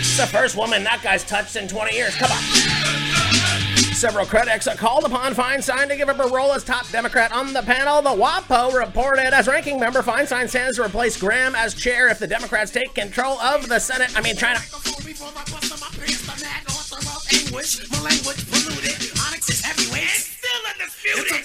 It's 0.00 0.16
the 0.16 0.26
first 0.26 0.56
woman 0.56 0.82
that 0.84 1.00
guy's 1.02 1.22
touched 1.22 1.54
in 1.54 1.68
20 1.68 1.94
years. 1.94 2.16
Come 2.16 2.32
on. 2.32 2.79
Several 4.00 4.24
critics 4.24 4.66
called 4.78 5.04
upon 5.04 5.34
Feinstein 5.34 5.86
to 5.88 5.94
give 5.94 6.08
up 6.08 6.16
her 6.16 6.28
role 6.34 6.52
as 6.52 6.64
top 6.64 6.88
Democrat 6.88 7.32
on 7.32 7.52
the 7.52 7.60
panel. 7.60 8.00
The 8.00 8.08
WAPO 8.08 8.72
reported 8.72 9.34
as 9.34 9.46
ranking 9.46 9.78
member, 9.78 10.00
Feinstein 10.00 10.48
stands 10.48 10.78
to 10.78 10.84
replace 10.84 11.18
Graham 11.18 11.54
as 11.54 11.74
chair 11.74 12.08
if 12.08 12.18
the 12.18 12.26
Democrats 12.26 12.70
take 12.70 12.94
control 12.94 13.38
of 13.40 13.68
the 13.68 13.78
Senate. 13.78 14.10
I 14.16 14.22
mean, 14.22 14.36
China. 14.36 14.58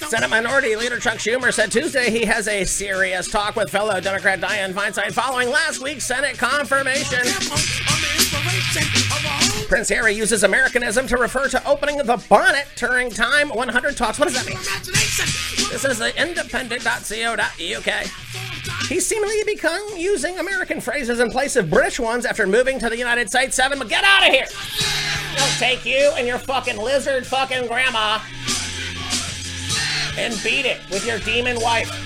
Senate 0.08 0.30
Minority 0.30 0.78
Leader 0.78 0.98
Chuck 0.98 1.18
Schumer 1.18 1.54
said 1.54 1.74
Tuesday 1.74 2.10
he 2.10 2.24
has 2.24 2.48
a 2.48 2.64
serious 2.64 3.30
talk 3.30 3.58
with 3.58 3.70
fellow 3.70 4.00
Democrat 4.00 4.40
Dianne 4.40 4.72
Feinstein 4.72 5.12
following 5.12 5.50
last 5.50 5.84
week's 5.84 6.06
Senate 6.06 6.38
confirmation. 6.38 7.20
Prince 9.68 9.90
Harry 9.90 10.14
uses 10.14 10.44
Americanism 10.44 11.08
to 11.08 11.18
refer 11.18 11.48
to 11.50 11.68
opening 11.68 11.98
the 11.98 12.24
bonnet 12.30 12.68
during 12.76 13.10
Time 13.10 13.50
100 13.50 13.98
talks. 13.98 14.20
What 14.20 14.30
does 14.30 14.36
that 14.36 14.46
mean? 14.46 14.58
This 15.72 15.86
is 15.86 15.98
the 15.98 16.14
independent.co.uk. 16.22 18.08
He's 18.88 19.06
seemingly 19.06 19.44
become 19.46 19.84
using 19.98 20.38
American 20.38 20.80
phrases 20.80 21.20
in 21.20 21.32
place 21.32 21.56
of 21.56 21.70
British 21.70 22.00
ones 22.00 22.26
after 22.26 22.46
moving 22.46 22.78
to 22.80 22.90
the 22.90 22.98
United 22.98 23.30
States. 23.30 23.56
Seven, 23.56 23.80
but 23.80 23.90
get 23.90 24.04
out 24.04 24.28
of 24.28 24.34
here! 24.34 24.46
I'll 25.38 25.60
take 25.60 25.86
you 25.86 26.12
and 26.18 26.28
your 26.28 26.38
fucking 26.38 26.78
lizard 26.78 27.26
fucking 27.26 27.68
grandma 27.68 28.20
and 30.18 30.34
beat 30.44 30.66
it 30.66 30.80
with 30.90 31.06
your 31.06 31.20
demon 31.20 31.60
wife. 31.60 32.05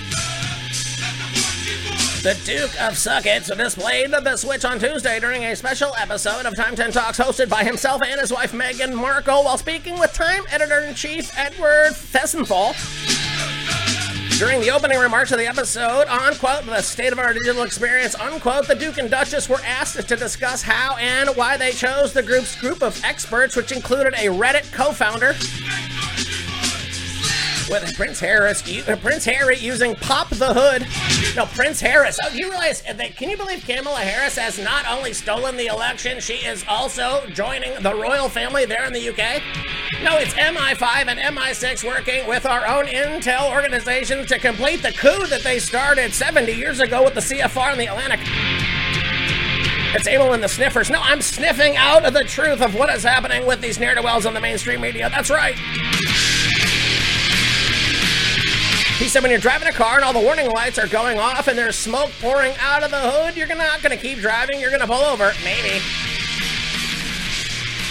The 2.22 2.38
Duke 2.44 2.78
of 2.82 2.98
Suckets 2.98 3.48
displayed 3.48 4.10
the 4.10 4.36
Switch 4.36 4.66
on 4.66 4.78
Tuesday 4.78 5.18
during 5.20 5.42
a 5.42 5.56
special 5.56 5.94
episode 5.96 6.44
of 6.44 6.54
Time 6.54 6.76
10 6.76 6.92
Talks 6.92 7.18
hosted 7.18 7.48
by 7.48 7.64
himself 7.64 8.02
and 8.02 8.20
his 8.20 8.30
wife 8.30 8.52
Meghan 8.52 8.92
Markle 8.92 9.42
while 9.44 9.56
speaking 9.56 9.98
with 9.98 10.12
Time 10.12 10.42
editor-in-chief 10.50 11.32
Edward 11.38 11.92
Felsenthal. 11.94 12.76
During 14.38 14.60
the 14.60 14.70
opening 14.70 14.98
remarks 14.98 15.32
of 15.32 15.38
the 15.38 15.46
episode, 15.46 16.08
on, 16.08 16.34
quote, 16.34 16.66
the 16.66 16.82
state 16.82 17.12
of 17.12 17.18
our 17.18 17.32
digital 17.32 17.62
experience, 17.62 18.14
unquote, 18.14 18.66
the 18.66 18.74
Duke 18.74 18.98
and 18.98 19.10
Duchess 19.10 19.48
were 19.48 19.60
asked 19.64 20.06
to 20.06 20.16
discuss 20.16 20.60
how 20.60 20.96
and 20.96 21.30
why 21.36 21.56
they 21.56 21.72
chose 21.72 22.12
the 22.12 22.22
group's 22.22 22.54
group 22.60 22.82
of 22.82 23.02
experts, 23.02 23.56
which 23.56 23.72
included 23.72 24.12
a 24.12 24.26
Reddit 24.26 24.70
co-founder, 24.72 25.32
with 27.70 27.94
Prince 27.96 28.20
Harris, 28.20 28.62
uh, 28.88 28.96
Prince 28.96 29.24
Harry 29.24 29.56
using 29.58 29.94
"Pop 29.96 30.28
the 30.30 30.52
Hood." 30.52 30.86
No, 31.36 31.46
Prince 31.46 31.80
Harris. 31.80 32.18
Oh, 32.24 32.30
do 32.30 32.36
you 32.38 32.50
realize? 32.50 32.82
uh, 32.88 32.92
That, 32.94 33.16
can 33.16 33.30
you 33.30 33.36
believe 33.36 33.64
Kamala 33.64 34.00
Harris 34.00 34.36
has 34.36 34.58
not 34.58 34.84
only 34.88 35.12
stolen 35.12 35.56
the 35.56 35.66
election, 35.66 36.20
she 36.20 36.34
is 36.34 36.64
also 36.68 37.24
joining 37.28 37.72
the 37.82 37.94
royal 37.94 38.28
family 38.28 38.64
there 38.66 38.84
in 38.84 38.92
the 38.92 39.08
UK? 39.08 39.40
No, 40.02 40.16
it's 40.16 40.34
MI5 40.34 41.06
and 41.08 41.18
MI6 41.36 41.84
working 41.84 42.26
with 42.26 42.46
our 42.46 42.66
own 42.66 42.86
intel 42.86 43.50
organizations 43.52 44.26
to 44.28 44.38
complete 44.38 44.82
the 44.82 44.92
coup 44.92 45.26
that 45.26 45.42
they 45.42 45.58
started 45.58 46.12
70 46.12 46.52
years 46.52 46.80
ago 46.80 47.04
with 47.04 47.14
the 47.14 47.20
CFR 47.20 47.72
in 47.72 47.78
the 47.78 47.86
Atlantic. 47.86 48.20
It's 49.92 50.06
Amyl 50.06 50.32
and 50.32 50.42
the 50.42 50.48
Sniffers. 50.48 50.88
No, 50.88 51.00
I'm 51.02 51.20
sniffing 51.20 51.76
out 51.76 52.04
of 52.04 52.14
the 52.14 52.22
truth 52.24 52.60
of 52.62 52.74
what 52.74 52.90
is 52.94 53.02
happening 53.02 53.44
with 53.44 53.60
these 53.60 53.78
ne'er-do-wells 53.78 54.24
on 54.24 54.34
the 54.34 54.40
mainstream 54.40 54.80
media. 54.80 55.10
That's 55.10 55.30
right. 55.30 55.56
He 59.00 59.08
said 59.08 59.22
when 59.22 59.30
you're 59.30 59.40
driving 59.40 59.66
a 59.66 59.72
car 59.72 59.96
and 59.96 60.04
all 60.04 60.12
the 60.12 60.20
warning 60.20 60.50
lights 60.50 60.78
are 60.78 60.86
going 60.86 61.18
off 61.18 61.48
and 61.48 61.56
there's 61.56 61.74
smoke 61.74 62.10
pouring 62.20 62.52
out 62.60 62.82
of 62.82 62.90
the 62.90 63.00
hood, 63.00 63.34
you're 63.34 63.48
not 63.48 63.82
going 63.82 63.96
to 63.96 64.00
keep 64.00 64.18
driving, 64.18 64.60
you're 64.60 64.68
going 64.68 64.82
to 64.82 64.86
pull 64.86 65.02
over. 65.02 65.32
Maybe. 65.42 65.80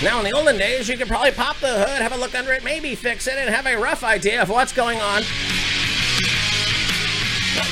Now, 0.04 0.20
in 0.20 0.26
the 0.26 0.32
olden 0.34 0.60
days, 0.60 0.88
you 0.88 0.98
could 0.98 1.08
probably 1.08 1.32
pop 1.32 1.58
the 1.58 1.80
hood, 1.80 2.00
have 2.04 2.14
a 2.14 2.16
look 2.16 2.36
under 2.36 2.54
it, 2.54 2.64
maybe 2.64 2.94
fix 2.94 3.26
it, 3.26 3.34
and 3.38 3.50
have 3.50 3.66
a 3.66 3.76
rough 3.76 4.04
idea 4.04 4.40
of 4.40 4.50
what's 4.50 4.72
going 4.72 5.02
on. 5.02 5.24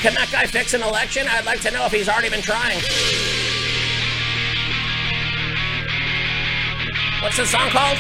Can 0.02 0.16
that 0.16 0.30
guy 0.32 0.48
fix 0.48 0.74
an 0.74 0.82
election? 0.82 1.28
I'd 1.30 1.46
like 1.46 1.62
to 1.62 1.70
know 1.70 1.86
if 1.86 1.92
he's 1.92 2.10
already 2.10 2.32
been 2.32 2.42
trying. 2.42 2.82
What's 7.22 7.38
the 7.38 7.46
song 7.46 7.70
called? 7.70 8.00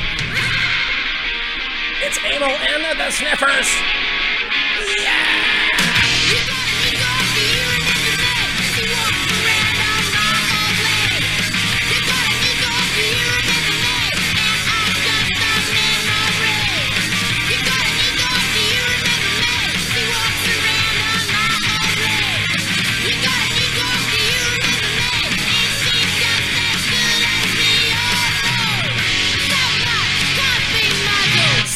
It's 2.02 2.18
Amyl 2.26 2.50
and 2.50 3.00
the 3.00 3.12
Sniffers. 3.12 4.07
Yeah! 4.80 5.47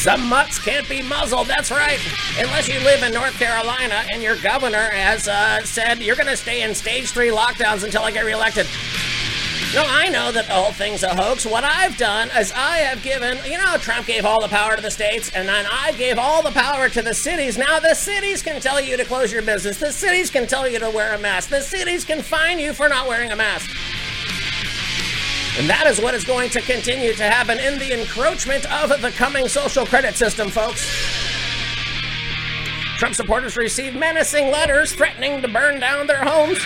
Some 0.02 0.28
mutts 0.28 0.58
can't 0.58 0.88
be 0.88 1.00
muzzled, 1.00 1.46
that's 1.46 1.70
right. 1.70 2.00
Unless 2.36 2.66
you 2.66 2.80
live 2.80 3.04
in 3.04 3.12
North 3.12 3.38
Carolina 3.38 4.02
and 4.10 4.20
your 4.20 4.34
governor 4.34 4.90
has 4.90 5.28
uh, 5.28 5.62
said 5.62 6.02
you're 6.02 6.16
going 6.16 6.26
to 6.26 6.36
stay 6.36 6.62
in 6.62 6.74
stage 6.74 7.12
three 7.12 7.28
lockdowns 7.28 7.84
until 7.84 8.02
I 8.02 8.10
get 8.10 8.24
reelected. 8.24 8.66
No, 9.72 9.84
I 9.86 10.08
know 10.08 10.32
that 10.32 10.48
the 10.48 10.54
whole 10.54 10.72
thing's 10.72 11.04
a 11.04 11.14
hoax. 11.14 11.46
What 11.46 11.62
I've 11.62 11.96
done 11.96 12.30
is 12.36 12.50
I 12.50 12.78
have 12.78 13.00
given, 13.04 13.38
you 13.48 13.58
know, 13.58 13.76
Trump 13.76 14.08
gave 14.08 14.24
all 14.24 14.42
the 14.42 14.48
power 14.48 14.74
to 14.74 14.82
the 14.82 14.90
states, 14.90 15.30
and 15.36 15.46
then 15.46 15.66
I 15.70 15.92
gave 15.92 16.18
all 16.18 16.42
the 16.42 16.50
power 16.50 16.88
to 16.88 17.00
the 17.00 17.14
cities. 17.14 17.56
Now 17.56 17.78
the 17.78 17.94
cities 17.94 18.42
can 18.42 18.60
tell 18.60 18.80
you 18.80 18.96
to 18.96 19.04
close 19.04 19.32
your 19.32 19.42
business. 19.42 19.78
The 19.78 19.92
cities 19.92 20.32
can 20.32 20.48
tell 20.48 20.68
you 20.68 20.80
to 20.80 20.90
wear 20.90 21.14
a 21.14 21.18
mask. 21.18 21.48
The 21.48 21.60
cities 21.60 22.04
can 22.04 22.22
fine 22.22 22.58
you 22.58 22.72
for 22.72 22.88
not 22.88 23.06
wearing 23.06 23.30
a 23.30 23.36
mask. 23.36 23.70
And 25.58 25.68
that 25.68 25.86
is 25.86 26.00
what 26.00 26.14
is 26.14 26.24
going 26.24 26.48
to 26.50 26.62
continue 26.62 27.12
to 27.12 27.24
happen 27.24 27.58
in 27.60 27.78
the 27.78 27.98
encroachment 27.98 28.64
of 28.72 29.02
the 29.02 29.10
coming 29.10 29.48
social 29.48 29.84
credit 29.84 30.14
system, 30.16 30.48
folks. 30.48 30.80
Trump 32.96 33.14
supporters 33.14 33.56
received 33.56 33.96
menacing 33.96 34.50
letters 34.50 34.92
threatening 34.94 35.42
to 35.42 35.48
burn 35.48 35.78
down 35.78 36.06
their 36.06 36.22
homes. 36.24 36.58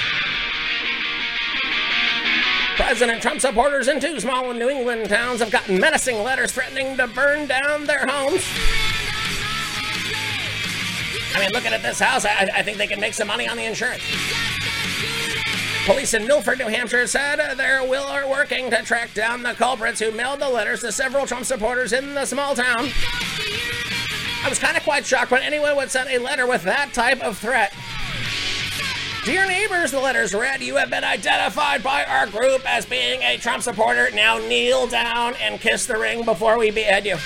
President 2.77 3.23
Trump 3.23 3.41
supporters 3.41 3.89
in 3.89 3.99
two 3.99 4.21
small 4.21 4.53
New 4.53 4.69
England 4.69 5.09
towns 5.09 5.41
have 5.41 5.51
gotten 5.51 5.81
menacing 5.81 6.23
letters 6.23 6.53
threatening 6.53 6.97
to 6.97 7.09
burn 7.09 7.49
down 7.49 7.87
their 7.87 8.07
homes. 8.07 8.45
I 11.35 11.41
mean, 11.41 11.51
looking 11.53 11.73
at 11.73 11.83
this 11.83 11.99
house, 11.99 12.25
I, 12.25 12.49
I 12.55 12.63
think 12.63 12.79
they 12.79 12.87
can 12.87 13.01
make 13.01 13.15
some 13.15 13.27
money 13.27 13.49
on 13.49 13.57
the 13.57 13.65
insurance. 13.65 14.03
Police 15.87 16.15
in 16.15 16.27
Milford, 16.27 16.59
New 16.59 16.67
Hampshire 16.67 17.07
said 17.07 17.39
they 17.57 17.87
will 17.89 18.09
are 18.09 18.29
working 18.29 18.71
to 18.71 18.83
track 18.83 19.15
down 19.15 19.45
the 19.45 19.55
culprits 19.55 20.01
who 20.01 20.11
mailed 20.11 20.41
the 20.41 20.49
letters 20.49 20.81
to 20.81 20.91
several 20.91 21.27
Trump 21.27 21.45
supporters 21.45 21.93
in 21.93 22.13
the 22.13 22.27
small 22.27 22.57
town. 22.57 22.89
I 24.43 24.49
was 24.49 24.59
kind 24.59 24.77
of 24.77 24.83
quite 24.83 25.07
shocked 25.07 25.31
when 25.31 25.43
anyone 25.43 25.77
would 25.77 25.93
send 25.93 26.11
a 26.11 26.19
letter 26.19 26.45
with 26.45 26.65
that 26.65 26.93
type 26.93 27.21
of 27.21 27.39
threat. 27.39 27.73
Dear 29.25 29.47
neighbors, 29.47 29.93
the 29.93 30.01
letters 30.01 30.35
read, 30.35 30.61
You 30.61 30.75
have 30.75 30.91
been 30.91 31.05
identified 31.05 31.85
by 31.85 32.05
our 32.05 32.27
group 32.27 32.69
as 32.69 32.85
being 32.85 33.23
a 33.23 33.37
Trump 33.37 33.63
supporter. 33.63 34.09
Now 34.13 34.39
kneel 34.39 34.89
down 34.89 35.35
and 35.41 35.61
kiss 35.61 35.87
the 35.87 35.99
ring 35.99 36.25
before 36.25 36.59
we 36.59 36.73
behead 36.73 37.07
you. 37.07 37.17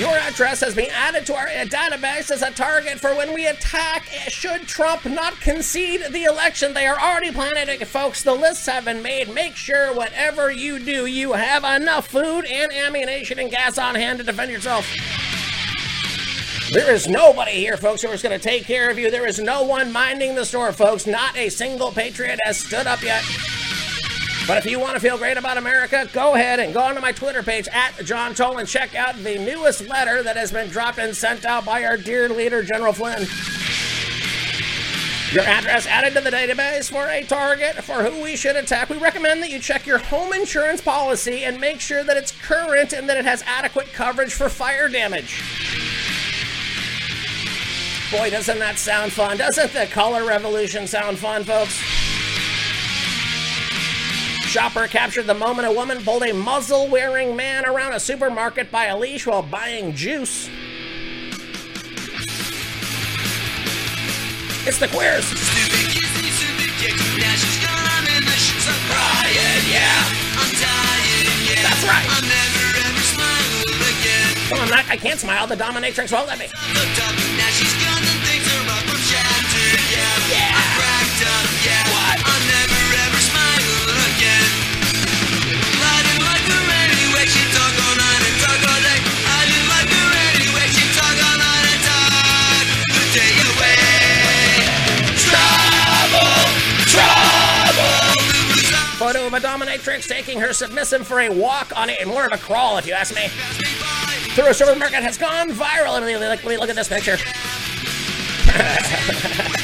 Your 0.00 0.16
address 0.16 0.60
has 0.60 0.74
been 0.74 0.88
added 0.90 1.26
to 1.26 1.34
our 1.34 1.46
database 1.48 2.30
as 2.30 2.40
a 2.40 2.50
target 2.50 2.98
for 2.98 3.14
when 3.14 3.34
we 3.34 3.46
attack. 3.46 4.06
Should 4.28 4.66
Trump 4.66 5.04
not 5.04 5.38
concede 5.42 6.10
the 6.10 6.24
election, 6.24 6.72
they 6.72 6.86
are 6.86 6.98
already 6.98 7.30
planning 7.30 7.68
it, 7.68 7.86
folks. 7.86 8.22
The 8.22 8.32
lists 8.32 8.64
have 8.64 8.86
been 8.86 9.02
made. 9.02 9.28
Make 9.28 9.56
sure 9.56 9.92
whatever 9.92 10.50
you 10.50 10.78
do, 10.78 11.04
you 11.04 11.34
have 11.34 11.64
enough 11.64 12.06
food 12.06 12.46
and 12.46 12.72
ammunition 12.72 13.38
and 13.38 13.50
gas 13.50 13.76
on 13.76 13.94
hand 13.94 14.20
to 14.20 14.24
defend 14.24 14.50
yourself. 14.50 14.90
There 16.72 16.94
is 16.94 17.06
nobody 17.06 17.56
here, 17.56 17.76
folks, 17.76 18.00
who 18.00 18.08
is 18.08 18.22
going 18.22 18.38
to 18.38 18.42
take 18.42 18.64
care 18.64 18.88
of 18.88 18.98
you. 18.98 19.10
There 19.10 19.26
is 19.26 19.38
no 19.38 19.64
one 19.64 19.92
minding 19.92 20.34
the 20.34 20.46
store, 20.46 20.72
folks. 20.72 21.06
Not 21.06 21.36
a 21.36 21.50
single 21.50 21.92
patriot 21.92 22.38
has 22.46 22.56
stood 22.56 22.86
up 22.86 23.02
yet. 23.02 23.22
But 24.50 24.58
if 24.58 24.66
you 24.66 24.80
want 24.80 24.94
to 24.94 25.00
feel 25.00 25.16
great 25.16 25.36
about 25.36 25.58
America, 25.58 26.08
go 26.12 26.34
ahead 26.34 26.58
and 26.58 26.74
go 26.74 26.80
onto 26.80 27.00
my 27.00 27.12
Twitter 27.12 27.40
page 27.40 27.68
at 27.68 28.04
John 28.04 28.34
Toll 28.34 28.58
and 28.58 28.66
check 28.66 28.96
out 28.96 29.14
the 29.18 29.38
newest 29.38 29.86
letter 29.86 30.24
that 30.24 30.36
has 30.36 30.50
been 30.50 30.68
dropped 30.68 30.98
and 30.98 31.16
sent 31.16 31.44
out 31.44 31.64
by 31.64 31.84
our 31.84 31.96
dear 31.96 32.28
leader, 32.28 32.60
General 32.60 32.92
Flynn. 32.92 33.28
Your 35.32 35.44
address 35.44 35.86
added 35.86 36.14
to 36.14 36.20
the 36.20 36.30
database 36.36 36.90
for 36.90 37.06
a 37.08 37.22
target 37.22 37.76
for 37.84 38.02
who 38.02 38.20
we 38.24 38.34
should 38.34 38.56
attack. 38.56 38.90
We 38.90 38.98
recommend 38.98 39.40
that 39.44 39.50
you 39.50 39.60
check 39.60 39.86
your 39.86 39.98
home 39.98 40.32
insurance 40.32 40.80
policy 40.80 41.44
and 41.44 41.60
make 41.60 41.78
sure 41.78 42.02
that 42.02 42.16
it's 42.16 42.32
current 42.32 42.92
and 42.92 43.08
that 43.08 43.18
it 43.18 43.24
has 43.24 43.44
adequate 43.46 43.92
coverage 43.92 44.34
for 44.34 44.48
fire 44.48 44.88
damage. 44.88 45.44
Boy, 48.10 48.30
doesn't 48.30 48.58
that 48.58 48.78
sound 48.78 49.12
fun? 49.12 49.36
Doesn't 49.36 49.72
the 49.72 49.86
color 49.86 50.26
revolution 50.26 50.88
sound 50.88 51.20
fun, 51.20 51.44
folks? 51.44 52.09
Shopper 54.50 54.88
captured 54.88 55.28
the 55.28 55.34
moment 55.34 55.68
a 55.68 55.70
woman 55.70 56.02
pulled 56.02 56.24
a 56.24 56.34
muzzle 56.34 56.88
wearing 56.88 57.36
man 57.36 57.64
around 57.64 57.92
a 57.92 58.00
supermarket 58.00 58.68
by 58.72 58.86
a 58.86 58.98
leash 58.98 59.24
while 59.24 59.42
buying 59.42 59.94
juice. 59.94 60.50
It's 64.66 64.78
the 64.78 64.88
queers. 64.88 65.30
That's 71.62 71.84
right. 71.86 72.08
Well, 74.50 74.62
I'm 74.62 74.68
not, 74.68 74.84
I 74.88 74.96
can't 74.96 75.20
smile. 75.20 75.46
The 75.46 75.54
dominatrix 75.54 76.10
won't 76.12 76.26
let 76.26 76.40
me. 76.40 76.46
photo 76.46 77.86
of 77.86 77.89
dominatrix 99.40 100.06
taking 100.06 100.38
her 100.40 100.52
submissive 100.52 101.06
for 101.06 101.20
a 101.20 101.30
walk 101.30 101.76
on 101.76 101.90
a 101.90 102.04
more 102.04 102.26
of 102.26 102.32
a 102.32 102.38
crawl, 102.38 102.78
if 102.78 102.86
you 102.86 102.92
ask 102.92 103.14
me. 103.14 103.28
Through 104.34 104.48
a 104.48 104.54
supermarket 104.54 105.02
has 105.02 105.18
gone 105.18 105.50
viral. 105.50 105.92
Let 105.92 106.04
me, 106.04 106.16
let 106.16 106.44
me 106.44 106.56
look 106.56 106.70
at 106.70 106.76
this 106.76 106.88
picture. 106.88 107.16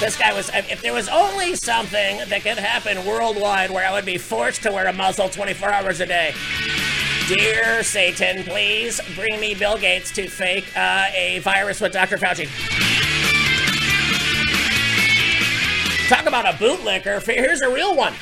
This 0.00 0.16
guy 0.16 0.32
was. 0.32 0.50
If 0.54 0.80
there 0.80 0.94
was 0.94 1.10
only 1.10 1.54
something 1.54 2.22
that 2.26 2.42
could 2.42 2.56
happen 2.56 3.04
worldwide 3.04 3.70
where 3.70 3.86
I 3.86 3.92
would 3.92 4.06
be 4.06 4.16
forced 4.16 4.62
to 4.62 4.72
wear 4.72 4.86
a 4.86 4.94
muzzle 4.94 5.28
24 5.28 5.70
hours 5.70 6.00
a 6.00 6.06
day. 6.06 6.32
Dear 7.28 7.82
Satan, 7.82 8.42
please 8.44 8.98
bring 9.14 9.38
me 9.38 9.54
Bill 9.54 9.76
Gates 9.76 10.10
to 10.12 10.26
fake 10.26 10.74
uh, 10.74 11.08
a 11.14 11.40
virus 11.40 11.82
with 11.82 11.92
Dr. 11.92 12.16
Fauci. 12.16 12.48
Talk 16.10 16.26
about 16.26 16.44
a 16.44 16.58
bootlicker. 16.58 17.22
Here's 17.22 17.60
a 17.60 17.70
real 17.70 17.94
one. 17.94 18.14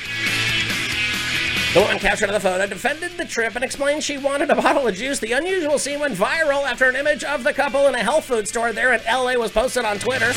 The 1.73 1.81
woman 1.81 1.97
captured 1.97 2.27
on 2.27 2.35
the 2.35 2.39
photo 2.39 2.67
defended 2.67 3.17
the 3.17 3.25
trip 3.25 3.55
and 3.55 3.63
explained 3.63 4.03
she 4.03 4.19
wanted 4.19 4.51
a 4.51 4.55
bottle 4.55 4.87
of 4.87 4.93
juice. 4.93 5.17
The 5.17 5.31
unusual 5.31 5.79
scene 5.79 5.99
went 5.99 6.13
viral 6.13 6.69
after 6.69 6.87
an 6.87 6.95
image 6.95 7.23
of 7.23 7.43
the 7.43 7.51
couple 7.51 7.87
in 7.87 7.95
a 7.95 8.03
health 8.03 8.25
food 8.25 8.47
store 8.47 8.71
there 8.73 8.93
in 8.93 9.01
LA 9.05 9.33
was 9.33 9.51
posted 9.51 9.85
on 9.85 9.97
Twitter. 9.97 10.29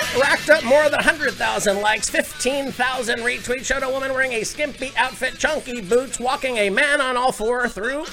It 0.00 0.18
racked 0.18 0.48
up 0.48 0.64
more 0.64 0.84
than 0.84 0.92
100,000 0.92 1.82
likes, 1.82 2.08
15,000 2.08 3.18
retweets, 3.18 3.66
showed 3.66 3.82
a 3.82 3.90
woman 3.90 4.14
wearing 4.14 4.32
a 4.32 4.42
skimpy 4.42 4.90
outfit, 4.96 5.36
chunky 5.36 5.82
boots, 5.82 6.18
walking 6.18 6.56
a 6.56 6.70
man 6.70 7.02
on 7.02 7.18
all 7.18 7.30
four 7.30 7.68
through 7.68 8.06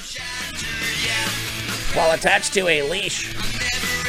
while 1.93 2.11
attached 2.11 2.53
to 2.53 2.67
a 2.67 2.81
leash. 2.81 3.46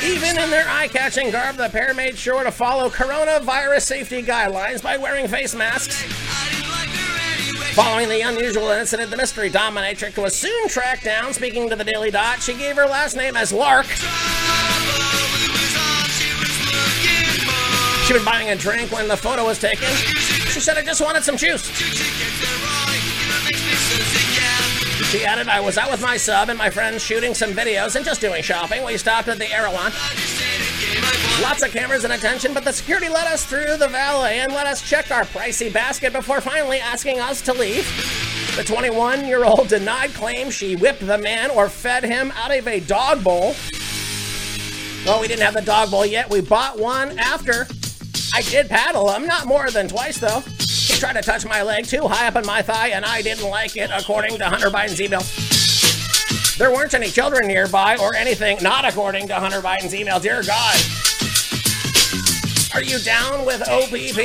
Even 0.05 0.39
in 0.39 0.51
their 0.51 0.69
eye-catching 0.69 1.31
garb, 1.31 1.57
the 1.57 1.69
pair 1.69 1.93
made 1.93 2.17
sure 2.17 2.45
to 2.45 2.53
follow 2.53 2.89
coronavirus 2.89 3.83
safety 3.83 4.23
guidelines 4.23 4.83
by 4.83 4.97
wearing 4.97 5.27
face 5.27 5.55
masks. 5.55 6.03
Following 7.75 8.09
the 8.09 8.21
unusual 8.21 8.71
incident, 8.71 9.11
the 9.11 9.17
mystery 9.17 9.51
dominatrix 9.51 10.21
was 10.21 10.37
soon 10.37 10.69
tracked 10.69 11.05
down. 11.05 11.33
Speaking 11.33 11.69
to 11.69 11.77
the 11.77 11.85
Daily 11.85 12.11
Dot, 12.11 12.43
she 12.43 12.55
gave 12.55 12.77
her 12.77 12.87
last 12.87 13.17
name 13.17 13.37
as 13.37 13.53
Lark. 13.53 13.87
She'd 18.07 18.15
been 18.15 18.25
buying 18.25 18.51
a 18.51 18.57
drink 18.57 18.91
when 18.91 19.07
the 19.09 19.17
photo 19.17 19.45
was 19.45 19.59
taken. 19.59 19.89
She 20.49 20.61
said, 20.61 20.79
I 20.79 20.83
just 20.83 21.01
wanted 21.01 21.25
some 21.25 21.37
juice. 21.37 21.69
She 25.05 25.25
added, 25.25 25.49
I 25.49 25.61
was 25.61 25.79
out 25.79 25.91
with 25.91 26.03
my 26.03 26.17
sub 26.17 26.51
and 26.51 26.59
my 26.59 26.69
friends 26.69 27.03
shooting 27.03 27.33
some 27.33 27.53
videos 27.53 27.97
and 27.97 28.05
just 28.05 28.21
doing 28.21 28.43
shopping. 28.43 28.85
We 28.85 28.99
stopped 28.99 29.29
at 29.29 29.39
the 29.39 29.51
Erewhon. 29.51 29.93
Lots 31.41 31.63
of 31.63 31.71
cameras 31.71 32.05
and 32.05 32.13
attention, 32.13 32.53
but 32.53 32.65
the 32.65 32.73
security 32.73 33.09
let 33.09 33.27
us 33.27 33.47
through 33.47 33.77
the 33.79 33.89
valet 33.89 34.41
and 34.41 34.53
let 34.53 34.67
us 34.67 34.87
check 34.87 35.11
our 35.11 35.23
pricey 35.25 35.73
basket 35.73 36.13
before 36.13 36.41
finally 36.41 36.79
asking 36.79 37.21
us 37.21 37.41
to 37.43 37.55
leave. 37.55 37.87
The 38.57 38.65
21 38.65 39.25
year 39.25 39.45
old 39.45 39.69
denied 39.69 40.11
claim 40.11 40.51
she 40.51 40.77
whipped 40.77 41.07
the 41.07 41.17
man 41.17 41.51
or 41.53 41.69
fed 41.69 42.05
him 42.05 42.33
out 42.33 42.55
of 42.55 42.67
a 42.67 42.81
dog 42.81 43.23
bowl. 43.25 43.55
Well, 45.07 45.21
we 45.21 45.29
didn't 45.29 45.45
have 45.45 45.55
the 45.55 45.63
dog 45.63 45.91
bowl 45.91 46.05
yet. 46.05 46.29
We 46.29 46.41
bought 46.41 46.79
one 46.79 47.19
after. 47.19 47.67
I 48.35 48.43
did 48.43 48.69
paddle 48.69 49.11
him, 49.11 49.27
not 49.27 49.47
more 49.47 49.71
than 49.71 49.89
twice 49.89 50.19
though. 50.19 50.43
He 50.89 50.95
tried 50.99 51.13
to 51.13 51.23
touch 51.23 51.45
my 51.45 51.63
leg 51.63 51.87
too 51.87 52.09
high 52.09 52.29
up 52.29 52.37
on 52.37 52.47
my 52.47 52.63
thigh, 52.63 52.89
and 52.89 53.05
I 53.05 53.21
didn't 53.21 53.49
like 53.49 53.77
it, 53.77 53.91
according 53.93 54.39
to 54.39 54.47
Hunter 54.47 54.71
Biden's 54.71 55.01
email. 55.03 55.21
There 56.57 56.75
weren't 56.75 56.95
any 56.95 57.09
children 57.09 57.47
nearby 57.47 57.99
or 58.01 58.17
anything, 58.17 58.57
not 58.63 58.87
according 58.87 59.29
to 59.29 59.35
Hunter 59.35 59.61
Biden's 59.61 59.95
email. 59.95 60.19
Dear 60.19 60.43
God. 60.43 60.77
Are 62.75 62.83
you 62.83 62.99
down 63.01 63.45
with 63.45 63.61
OPP? 63.69 64.17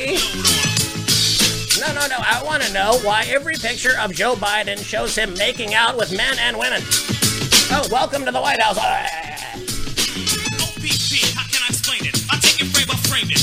No, 1.82 1.94
no, 1.94 2.08
no. 2.08 2.16
I 2.18 2.42
want 2.46 2.64
to 2.64 2.72
know 2.74 2.98
why 3.04 3.26
every 3.28 3.56
picture 3.56 4.00
of 4.00 4.14
Joe 4.14 4.36
Biden 4.36 4.78
shows 4.84 5.18
him 5.18 5.34
making 5.38 5.74
out 5.74 5.98
with 5.98 6.16
men 6.16 6.38
and 6.40 6.58
women. 6.58 6.82
Oh, 7.76 7.86
welcome 7.92 8.24
to 8.24 8.32
the 8.32 8.40
White 8.40 8.62
House. 8.62 8.78
OPP, 8.78 9.12
how 11.36 11.44
can 11.52 11.62
I 11.62 11.68
explain 11.68 12.06
it? 12.06 12.24
I 12.32 12.40
take 12.40 12.62
it 12.62 12.68
frame 12.72 12.88
by 12.88 12.96
frame 12.96 13.30
it. 13.32 13.43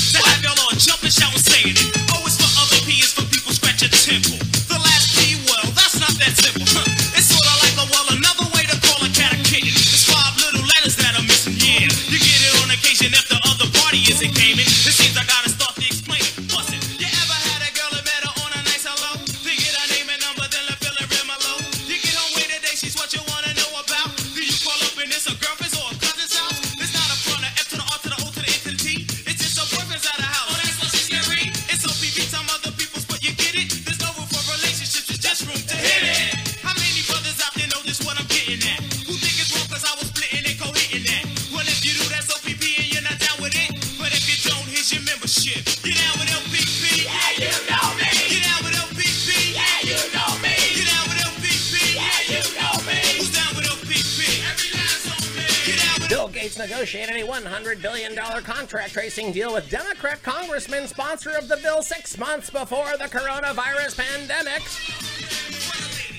Negotiated 56.93 57.23
a 57.23 57.31
$100 57.31 57.81
billion 57.81 58.15
contract 58.43 58.93
tracing 58.93 59.31
deal 59.31 59.53
with 59.53 59.69
Democrat 59.69 60.21
congressman 60.23 60.87
sponsor 60.87 61.31
of 61.31 61.47
the 61.47 61.57
bill 61.57 61.81
six 61.81 62.17
months 62.17 62.49
before 62.49 62.97
the 62.97 63.05
coronavirus 63.05 63.97
pandemic. 63.97 64.61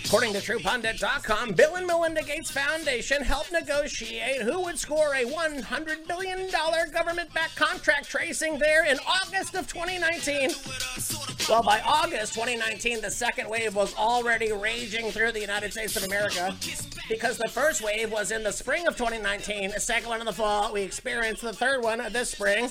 According 0.06 0.32
to 0.34 0.40
TruePundit.com, 0.40 1.52
Bill 1.52 1.76
and 1.76 1.86
Melinda 1.86 2.22
Gates 2.22 2.50
Foundation 2.50 3.22
helped 3.22 3.52
negotiate 3.52 4.42
who 4.42 4.60
would 4.60 4.78
score 4.78 5.14
a 5.14 5.24
$100 5.24 6.06
billion 6.06 6.50
government 6.92 7.32
backed 7.32 7.56
contract 7.56 8.08
tracing 8.08 8.58
there 8.58 8.84
in 8.86 8.98
August 9.06 9.54
of 9.54 9.66
2019. 9.66 10.50
Well, 11.48 11.62
by 11.62 11.80
August 11.80 12.34
2019, 12.34 13.00
the 13.00 13.10
second 13.10 13.48
wave 13.48 13.74
was 13.74 13.94
already 13.96 14.52
raging 14.52 15.10
through 15.10 15.32
the 15.32 15.40
United 15.40 15.72
States 15.72 15.96
of 15.96 16.04
America 16.04 16.54
because 17.12 17.36
the 17.36 17.48
first 17.48 17.82
wave 17.82 18.10
was 18.10 18.30
in 18.30 18.42
the 18.42 18.52
spring 18.52 18.86
of 18.86 18.96
2019, 18.96 19.70
the 19.70 19.80
second 19.80 20.08
one 20.08 20.20
in 20.20 20.26
the 20.26 20.32
fall. 20.32 20.72
We 20.72 20.82
experienced 20.82 21.42
the 21.42 21.52
third 21.52 21.82
one 21.82 22.02
this 22.10 22.30
spring. 22.30 22.70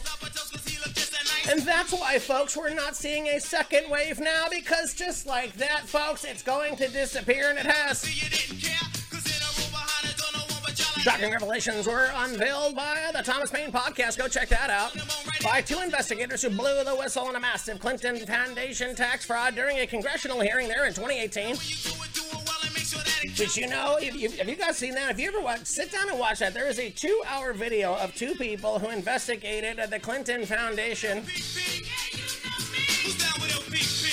And 1.50 1.62
that's 1.62 1.92
why, 1.94 2.18
folks, 2.20 2.58
we're 2.58 2.74
not 2.74 2.96
seeing 2.96 3.28
a 3.28 3.40
second 3.40 3.90
wave 3.90 4.20
now 4.20 4.48
because 4.50 4.94
just 4.94 5.28
like 5.28 5.54
that, 5.54 5.84
folks, 5.86 6.24
it's 6.24 6.44
going 6.44 6.76
to 6.78 6.88
disappear 6.88 7.50
and 7.50 7.60
it 7.60 7.66
has. 7.66 8.04
Shocking 11.02 11.32
revelations 11.32 11.88
were 11.88 12.12
unveiled 12.16 12.76
by 12.76 13.10
the 13.14 13.24
Thomas 13.24 13.50
Paine 13.50 13.72
podcast. 13.72 14.18
Go 14.18 14.28
check 14.28 14.50
that 14.50 14.70
out. 14.70 14.96
By 15.44 15.62
two 15.62 15.80
investigators 15.80 16.44
who 16.44 16.50
blew 16.50 16.84
the 16.84 16.96
whistle 16.96 17.26
on 17.26 17.36
a 17.36 17.40
massive 17.40 17.80
Clinton 17.80 18.18
Foundation 18.26 18.96
tax 18.96 19.26
fraud 19.26 19.56
during 19.56 19.80
a 19.80 19.88
congressional 19.88 20.42
hearing 20.42 20.68
there 20.68 20.86
in 20.86 20.94
2018. 20.94 22.11
Did 23.22 23.56
you 23.56 23.68
know? 23.68 23.98
If 24.02 24.16
you, 24.16 24.32
have 24.32 24.50
you 24.50 24.56
guys 24.56 24.78
seen 24.78 24.96
that? 24.96 25.12
If 25.12 25.20
you 25.20 25.28
ever 25.28 25.42
watch, 25.42 25.66
sit 25.66 25.92
down 25.92 26.10
and 26.10 26.18
watch 26.18 26.40
that. 26.40 26.54
There 26.54 26.68
is 26.68 26.80
a 26.80 26.90
two-hour 26.90 27.54
video 27.54 27.96
of 27.96 28.16
two 28.16 28.34
people 28.36 28.80
who 28.80 28.90
investigated 28.90 29.80
the 29.90 30.00
Clinton 30.00 30.46
Foundation. 30.46 31.24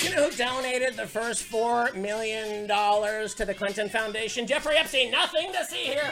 You 0.03 0.15
know 0.15 0.29
who 0.29 0.37
donated 0.37 0.95
the 0.95 1.07
first 1.07 1.43
four 1.43 1.91
million 1.93 2.67
dollars 2.67 3.33
to 3.35 3.45
the 3.45 3.53
Clinton 3.53 3.89
Foundation? 3.89 4.45
Jeffrey 4.45 4.77
Epstein. 4.77 5.11
Nothing 5.11 5.51
to 5.53 5.65
see 5.65 5.85
here. 5.85 6.11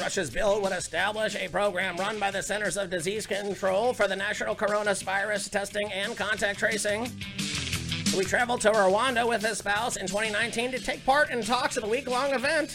Rush's 0.00 0.30
bill 0.30 0.62
would 0.62 0.72
establish 0.72 1.36
a 1.36 1.48
program 1.48 1.96
run 1.96 2.18
by 2.18 2.30
the 2.30 2.42
Centers 2.42 2.78
of 2.78 2.88
Disease 2.88 3.26
Control 3.26 3.92
for 3.92 4.08
the 4.08 4.16
national 4.16 4.54
coronavirus 4.54 5.50
testing 5.50 5.92
and 5.92 6.16
contact 6.16 6.58
tracing. 6.58 7.10
We 8.16 8.24
traveled 8.24 8.62
to 8.62 8.70
Rwanda 8.70 9.28
with 9.28 9.44
his 9.44 9.58
spouse 9.58 9.96
in 9.96 10.06
2019 10.06 10.72
to 10.72 10.78
take 10.78 11.04
part 11.04 11.30
in 11.30 11.42
talks 11.42 11.76
at 11.76 11.84
a 11.84 11.86
week 11.86 12.08
long 12.08 12.32
event. 12.32 12.74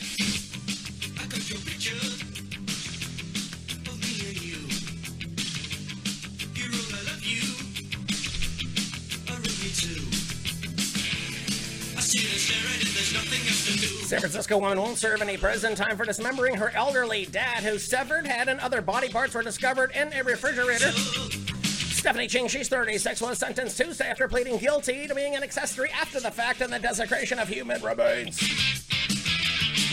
San 14.16 14.22
Francisco 14.22 14.58
woman 14.58 14.80
won't 14.80 14.98
serve 14.98 15.22
any 15.22 15.36
prison 15.36 15.76
time 15.76 15.98
for 15.98 16.06
dismembering 16.06 16.56
her 16.56 16.70
elderly 16.74 17.26
dad, 17.26 17.64
whose 17.64 17.84
severed 17.84 18.26
head 18.26 18.48
and 18.48 18.62
other 18.62 18.82
body 18.82 19.10
parts 19.10 19.36
were 19.36 19.44
discovered 19.44 19.92
in 19.92 20.14
a 20.14 20.24
refrigerator. 20.24 20.90
Stephanie 20.94 22.30
Ching, 22.30 22.48
she's 22.48 22.70
36, 22.70 23.20
was 23.20 23.40
sentenced 23.40 23.78
Tuesday 23.78 24.08
after 24.08 24.30
pleading 24.30 24.58
guilty 24.58 25.06
to 25.06 25.14
being 25.14 25.36
an 25.36 25.44
accessory 25.44 25.90
after 25.90 26.22
the 26.22 26.32
fact 26.32 26.62
in 26.62 26.72
the 26.72 26.80
desecration 26.80 27.40
of 27.40 27.50
human 27.50 27.82
remains. 27.82 28.38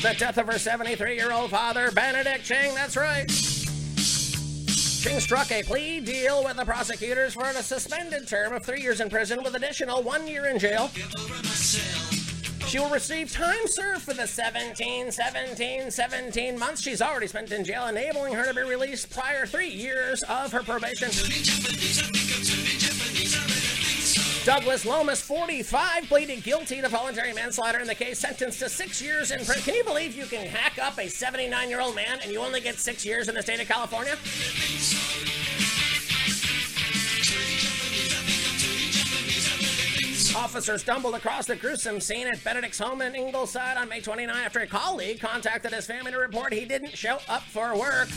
The 0.03 0.15
death 0.17 0.39
of 0.39 0.47
her 0.47 0.59
73 0.59 1.17
year 1.17 1.33
old 1.33 1.51
father, 1.51 1.91
Benedict 1.91 2.45
Ching, 2.45 2.77
that's 2.77 2.97
right. 2.97 3.29
Ching 5.03 5.19
struck 5.19 5.51
a 5.51 5.65
plea 5.65 5.99
deal 5.99 6.45
with 6.45 6.57
the 6.57 6.65
prosecutors 6.65 7.35
for 7.35 7.43
a 7.47 7.55
suspended 7.55 8.29
term 8.29 8.53
of 8.53 8.65
three 8.65 8.83
years 8.83 9.01
in 9.01 9.11
prison 9.11 9.43
with 9.43 9.57
additional 9.57 10.01
one 10.01 10.29
year 10.29 10.47
in 10.47 10.61
jail. 10.61 10.93
She 12.73 12.79
will 12.79 12.89
receive 12.89 13.31
time 13.31 13.67
served 13.67 14.01
for 14.01 14.15
the 14.15 14.27
17, 14.27 15.13
17, 15.13 15.91
17 15.91 16.59
months 16.59 16.81
she's 16.81 17.03
already 17.03 17.27
spent 17.27 17.53
in 17.53 17.65
jail, 17.65 17.87
enabling 17.87 18.33
her 18.33 18.47
to 18.47 18.55
be 18.55 18.63
released 18.63 19.11
prior 19.11 19.45
three 19.45 19.69
years 19.69 20.23
of 20.23 20.51
her 20.53 20.63
probation. 20.63 21.11
Douglas 24.47 24.87
Lomas, 24.87 25.21
45, 25.21 26.05
pleaded 26.05 26.43
guilty 26.43 26.81
to 26.81 26.89
voluntary 26.89 27.35
manslaughter 27.35 27.79
in 27.79 27.87
the 27.87 27.95
case, 27.95 28.21
sentenced 28.21 28.61
to 28.61 28.71
six 28.71 29.03
years 29.03 29.33
in 29.33 29.45
prison. 29.45 29.63
Can 29.65 29.75
you 29.75 29.85
believe 29.85 30.17
you 30.17 30.25
can 30.25 30.47
hack 30.47 30.79
up 30.79 30.99
a 30.99 31.09
79 31.09 31.69
year 31.69 31.83
old 31.83 31.95
man 31.95 32.21
and 32.23 32.33
you 32.33 32.41
only 32.41 32.63
get 32.63 32.79
six 32.79 33.05
years 33.05 33.29
in 33.29 33.35
the 33.35 33.43
state 33.43 33.61
of 33.61 33.69
California? 33.69 34.17
Officers 40.35 40.81
stumbled 40.81 41.15
across 41.15 41.47
the 41.47 41.57
gruesome 41.57 42.01
scene 42.01 42.27
at 42.27 42.43
Benedict's 42.43 42.79
home 42.79 43.03
in 43.03 43.15
Ingleside 43.15 43.77
on 43.77 43.89
May 43.89 44.01
29 44.01 44.35
after 44.35 44.61
a 44.61 44.67
colleague 44.67 45.21
contacted 45.21 45.73
his 45.73 45.87
family 45.87 46.11
to 46.11 46.19
report 46.19 46.53
he 46.55 46.65
didn't 46.65 46.97
show 46.97 47.19
up 47.29 47.43
for 47.43 47.77
work. 47.77 48.09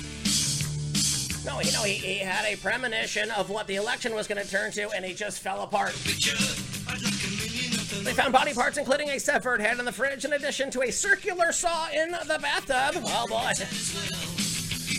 No, 1.46 1.60
you 1.62 1.72
know, 1.74 1.84
he, 1.84 1.94
he 1.94 2.18
had 2.20 2.46
a 2.46 2.56
premonition 2.58 3.30
of 3.32 3.50
what 3.50 3.68
the 3.68 3.76
election 3.76 4.16
was 4.16 4.28
going 4.28 4.42
to 4.44 4.50
turn 4.50 4.72
to, 4.72 4.90
and 4.92 5.04
he 5.04 5.14
just 5.14 5.40
fell 5.42 5.62
apart. 5.62 5.94
They 8.04 8.14
found 8.14 8.32
body 8.34 8.54
parts, 8.54 8.78
including 8.78 9.10
a 9.10 9.20
severed 9.20 9.60
head 9.62 9.78
in 9.78 9.86
the 9.86 9.92
fridge, 9.92 10.24
in 10.26 10.34
addition 10.34 10.72
to 10.72 10.82
a 10.84 10.92
circular 10.92 11.52
saw 11.52 11.90
in 11.92 12.12
the 12.12 12.40
bathtub. 12.42 13.04
Oh 13.06 13.26
boy. 13.28 13.52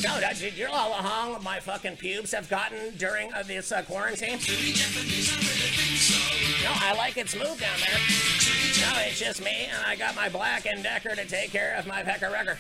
No, 0.03 0.21
that- 0.21 0.37
did 0.39 0.57
you 0.57 0.67
know 0.67 0.73
how 0.75 0.91
long 1.31 1.43
my 1.43 1.61
fucking 1.61 1.97
pubes 1.97 2.33
have 2.33 2.49
gotten 2.51 2.95
during 2.99 3.33
uh, 3.33 3.43
this 3.43 3.73
uh, 3.73 3.83
quarantine? 3.83 4.39
No, 6.67 6.73
I 6.75 6.95
like 6.95 7.17
it 7.17 7.29
smooth 7.29 7.61
down 7.61 7.79
there. 7.79 8.01
No, 8.81 8.99
it's 9.07 9.21
just 9.21 9.41
me, 9.41 9.69
and 9.71 9.87
I 9.87 9.95
got 9.95 10.17
my 10.17 10.29
Black 10.29 10.67
and 10.67 10.83
Decker 10.83 11.15
to 11.15 11.25
take 11.25 11.53
care 11.53 11.77
of 11.79 11.87
my 11.87 12.03
pecker 12.03 12.29
wrecker. 12.29 12.59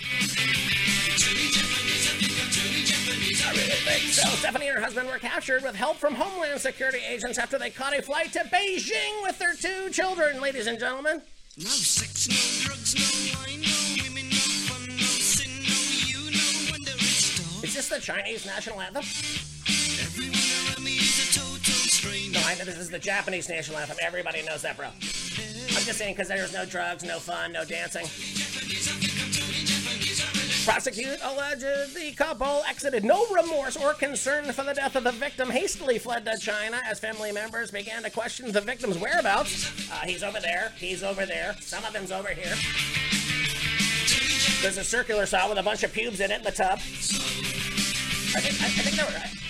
I 3.44 3.50
really 3.50 3.64
think 3.82 4.12
so. 4.12 4.28
Stephanie 4.28 4.68
and 4.68 4.76
her 4.76 4.84
husband 4.84 5.08
were 5.08 5.18
captured 5.18 5.64
with 5.64 5.74
help 5.74 5.96
from 5.96 6.14
Homeland 6.14 6.60
Security 6.60 7.00
agents 7.08 7.36
after 7.36 7.58
they 7.58 7.70
caught 7.70 7.98
a 7.98 8.02
flight 8.02 8.32
to 8.34 8.44
Beijing 8.44 9.24
with 9.24 9.40
their 9.40 9.54
two 9.54 9.90
children, 9.90 10.40
ladies 10.40 10.68
and 10.68 10.78
gentlemen. 10.78 11.20
No 11.56 11.64
sex, 11.64 12.28
no 12.28 12.68
drugs, 12.68 12.94
no 12.94 13.40
wine, 13.40 13.60
no 13.60 14.04
women, 14.04 14.28
no 14.30 14.36
fun, 14.70 14.86
no 14.86 15.02
sin, 15.02 15.50
no 15.64 15.74
you, 16.06 16.30
no 16.30 16.70
wonder 16.70 16.92
it's 16.94 17.38
dark. 17.38 17.64
Is 17.64 17.74
this 17.74 17.88
the 17.88 17.98
Chinese 17.98 18.46
national 18.46 18.80
anthem? 18.80 19.02
I 22.46 22.54
know 22.54 22.64
this 22.64 22.78
is 22.78 22.90
the 22.90 22.98
Japanese 22.98 23.48
national 23.48 23.78
anthem. 23.78 23.96
Everybody 24.00 24.40
knows 24.42 24.62
that, 24.62 24.76
bro. 24.76 24.86
I'm 24.86 25.82
just 25.82 25.98
saying 25.98 26.14
because 26.14 26.28
there's 26.28 26.54
no 26.54 26.64
drugs, 26.64 27.02
no 27.02 27.18
fun, 27.18 27.50
no 27.52 27.64
dancing. 27.64 28.06
Prosecute 30.64 31.18
alleged 31.22 31.94
the 31.94 32.12
couple 32.16 32.62
exited 32.68 33.04
no 33.04 33.26
remorse 33.34 33.76
or 33.76 33.94
concern 33.94 34.44
for 34.52 34.62
the 34.62 34.74
death 34.74 34.94
of 34.94 35.02
the 35.02 35.10
victim, 35.10 35.50
hastily 35.50 35.98
fled 35.98 36.24
to 36.24 36.38
China 36.38 36.80
as 36.86 37.00
family 37.00 37.32
members 37.32 37.72
began 37.72 38.04
to 38.04 38.10
question 38.10 38.52
the 38.52 38.60
victim's 38.60 38.96
whereabouts. 38.96 39.90
Uh, 39.90 40.06
he's 40.06 40.22
over 40.22 40.38
there, 40.40 40.72
he's 40.76 41.02
over 41.02 41.26
there, 41.26 41.56
some 41.60 41.84
of 41.84 41.94
him's 41.94 42.12
over 42.12 42.28
here. 42.28 42.54
There's 44.62 44.78
a 44.78 44.84
circular 44.84 45.26
saw 45.26 45.48
with 45.48 45.58
a 45.58 45.64
bunch 45.64 45.82
of 45.82 45.92
pubes 45.92 46.20
in 46.20 46.30
it 46.30 46.38
in 46.38 46.44
the 46.44 46.52
tub. 46.52 46.78
I 46.78 48.40
think, 48.40 48.62
I, 48.62 48.66
I 48.66 48.70
think 48.70 48.96
were. 48.96 49.46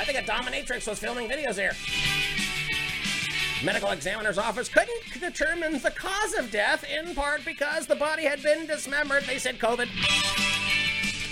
I 0.00 0.04
think 0.04 0.18
a 0.18 0.22
dominatrix 0.22 0.88
was 0.88 1.00
filming 1.00 1.28
videos 1.28 1.56
here. 1.56 1.72
Medical 3.64 3.90
examiner's 3.90 4.38
office 4.38 4.68
couldn't 4.68 5.20
determine 5.20 5.80
the 5.80 5.90
cause 5.90 6.34
of 6.34 6.50
death, 6.52 6.84
in 6.84 7.14
part 7.14 7.44
because 7.44 7.86
the 7.86 7.96
body 7.96 8.22
had 8.22 8.40
been 8.42 8.66
dismembered. 8.66 9.24
They 9.24 9.38
said 9.38 9.58
COVID. 9.58 9.88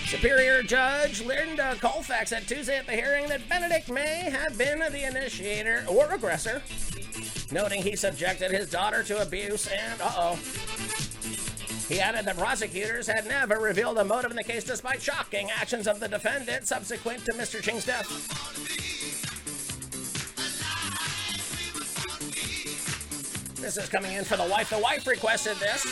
Superior 0.09 0.63
Judge 0.63 1.25
Linda 1.25 1.77
Colfax 1.81 2.31
said 2.31 2.49
Tuesday 2.49 2.79
at 2.79 2.87
the 2.87 2.93
hearing 2.93 3.29
that 3.29 3.49
Benedict 3.49 3.89
may 3.91 4.29
have 4.31 4.59
been 4.59 4.81
the 4.81 5.07
initiator 5.07 5.85
or 5.89 6.13
aggressor, 6.13 6.63
noting 7.53 7.83
he 7.83 7.95
subjected 7.95 8.51
his 8.51 8.71
daughter 8.71 9.05
to 9.05 9.23
abuse 9.23 9.69
and, 9.69 10.01
uh 10.01 10.11
oh. 10.17 10.39
He 11.89 12.01
added 12.01 12.25
that 12.25 12.37
prosecutors 12.37 13.07
had 13.07 13.27
never 13.27 13.61
revealed 13.61 13.99
a 13.99 14.05
motive 14.05 14.33
in 14.33 14.37
the 14.37 14.43
case 14.43 14.65
despite 14.65 15.01
shocking 15.01 15.51
actions 15.53 15.87
of 15.87 16.01
the 16.01 16.09
defendant 16.09 16.67
subsequent 16.67 17.25
to 17.27 17.33
Mr. 17.33 17.63
Ching's 17.63 17.87
death. 17.87 18.76
This 23.67 23.79
is 23.79 23.89
coming 23.89 24.13
in 24.13 24.23
for 24.23 24.37
the 24.37 24.45
wife. 24.45 24.71
The 24.71 24.79
wife 24.79 25.09
requested 25.09 25.57
this. 25.57 25.85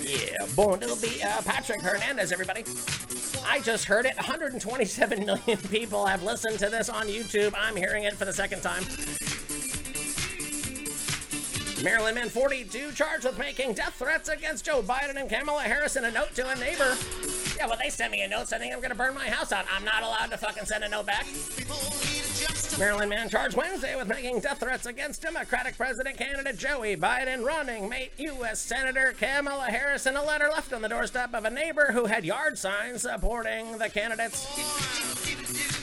Yeah, 0.00 0.46
born 0.56 0.80
to 0.80 0.96
be 0.96 1.22
uh, 1.22 1.42
Patrick 1.42 1.82
Hernandez, 1.82 2.32
everybody. 2.32 2.64
I 3.46 3.60
just 3.60 3.84
heard 3.84 4.06
it. 4.06 4.16
127 4.16 5.26
million 5.26 5.58
people 5.70 6.06
have 6.06 6.22
listened 6.22 6.58
to 6.60 6.70
this 6.70 6.88
on 6.88 7.08
YouTube. 7.08 7.52
I'm 7.58 7.76
hearing 7.76 8.04
it 8.04 8.14
for 8.14 8.24
the 8.24 8.32
second 8.32 8.62
time. 8.62 8.84
Maryland 11.84 12.14
man 12.14 12.30
42 12.30 12.92
charged 12.92 13.26
with 13.26 13.38
making 13.38 13.74
death 13.74 13.96
threats 13.96 14.30
against 14.30 14.64
Joe 14.64 14.80
Biden 14.80 15.16
and 15.16 15.28
Kamala 15.28 15.60
Harris 15.60 15.96
in 15.96 16.06
a 16.06 16.10
note 16.10 16.34
to 16.36 16.48
a 16.48 16.54
neighbor. 16.54 16.96
Yeah, 17.58 17.66
well, 17.66 17.76
they 17.78 17.90
sent 17.90 18.12
me 18.12 18.22
a 18.22 18.28
note 18.28 18.48
saying 18.48 18.72
I'm 18.72 18.78
going 18.78 18.92
to 18.92 18.96
burn 18.96 19.14
my 19.14 19.28
house 19.28 19.52
out. 19.52 19.66
I'm 19.70 19.84
not 19.84 20.02
allowed 20.02 20.30
to 20.30 20.38
fucking 20.38 20.64
send 20.64 20.84
a 20.84 20.88
note 20.88 21.04
back. 21.04 21.26
Maryland 22.78 23.10
man 23.10 23.28
charged 23.28 23.56
Wednesday 23.56 23.94
with 23.96 24.08
making 24.08 24.40
death 24.40 24.60
threats 24.60 24.86
against 24.86 25.22
Democratic 25.22 25.76
president 25.76 26.16
candidate 26.16 26.56
Joey 26.56 26.96
Biden, 26.96 27.44
running 27.44 27.88
mate 27.88 28.12
U.S. 28.18 28.60
Senator 28.60 29.14
Kamala 29.18 29.64
Harris 29.64 30.06
in 30.06 30.16
a 30.16 30.24
letter 30.24 30.48
left 30.48 30.72
on 30.72 30.82
the 30.82 30.88
doorstep 30.88 31.34
of 31.34 31.44
a 31.44 31.50
neighbor 31.50 31.92
who 31.92 32.06
had 32.06 32.24
yard 32.24 32.58
signs 32.58 33.02
supporting 33.02 33.78
the 33.78 33.88
candidates. 33.88 34.46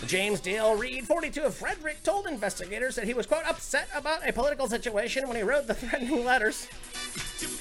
James 0.07 0.39
Dale 0.39 0.75
Reed, 0.75 1.05
42 1.05 1.43
of 1.43 1.55
Frederick, 1.55 2.01
told 2.03 2.25
investigators 2.25 2.95
that 2.95 3.05
he 3.05 3.13
was, 3.13 3.27
quote, 3.27 3.45
upset 3.45 3.87
about 3.95 4.27
a 4.27 4.33
political 4.33 4.67
situation 4.67 5.27
when 5.27 5.37
he 5.37 5.43
wrote 5.43 5.67
the 5.67 5.75
threatening 5.75 6.25
letters. 6.25 6.67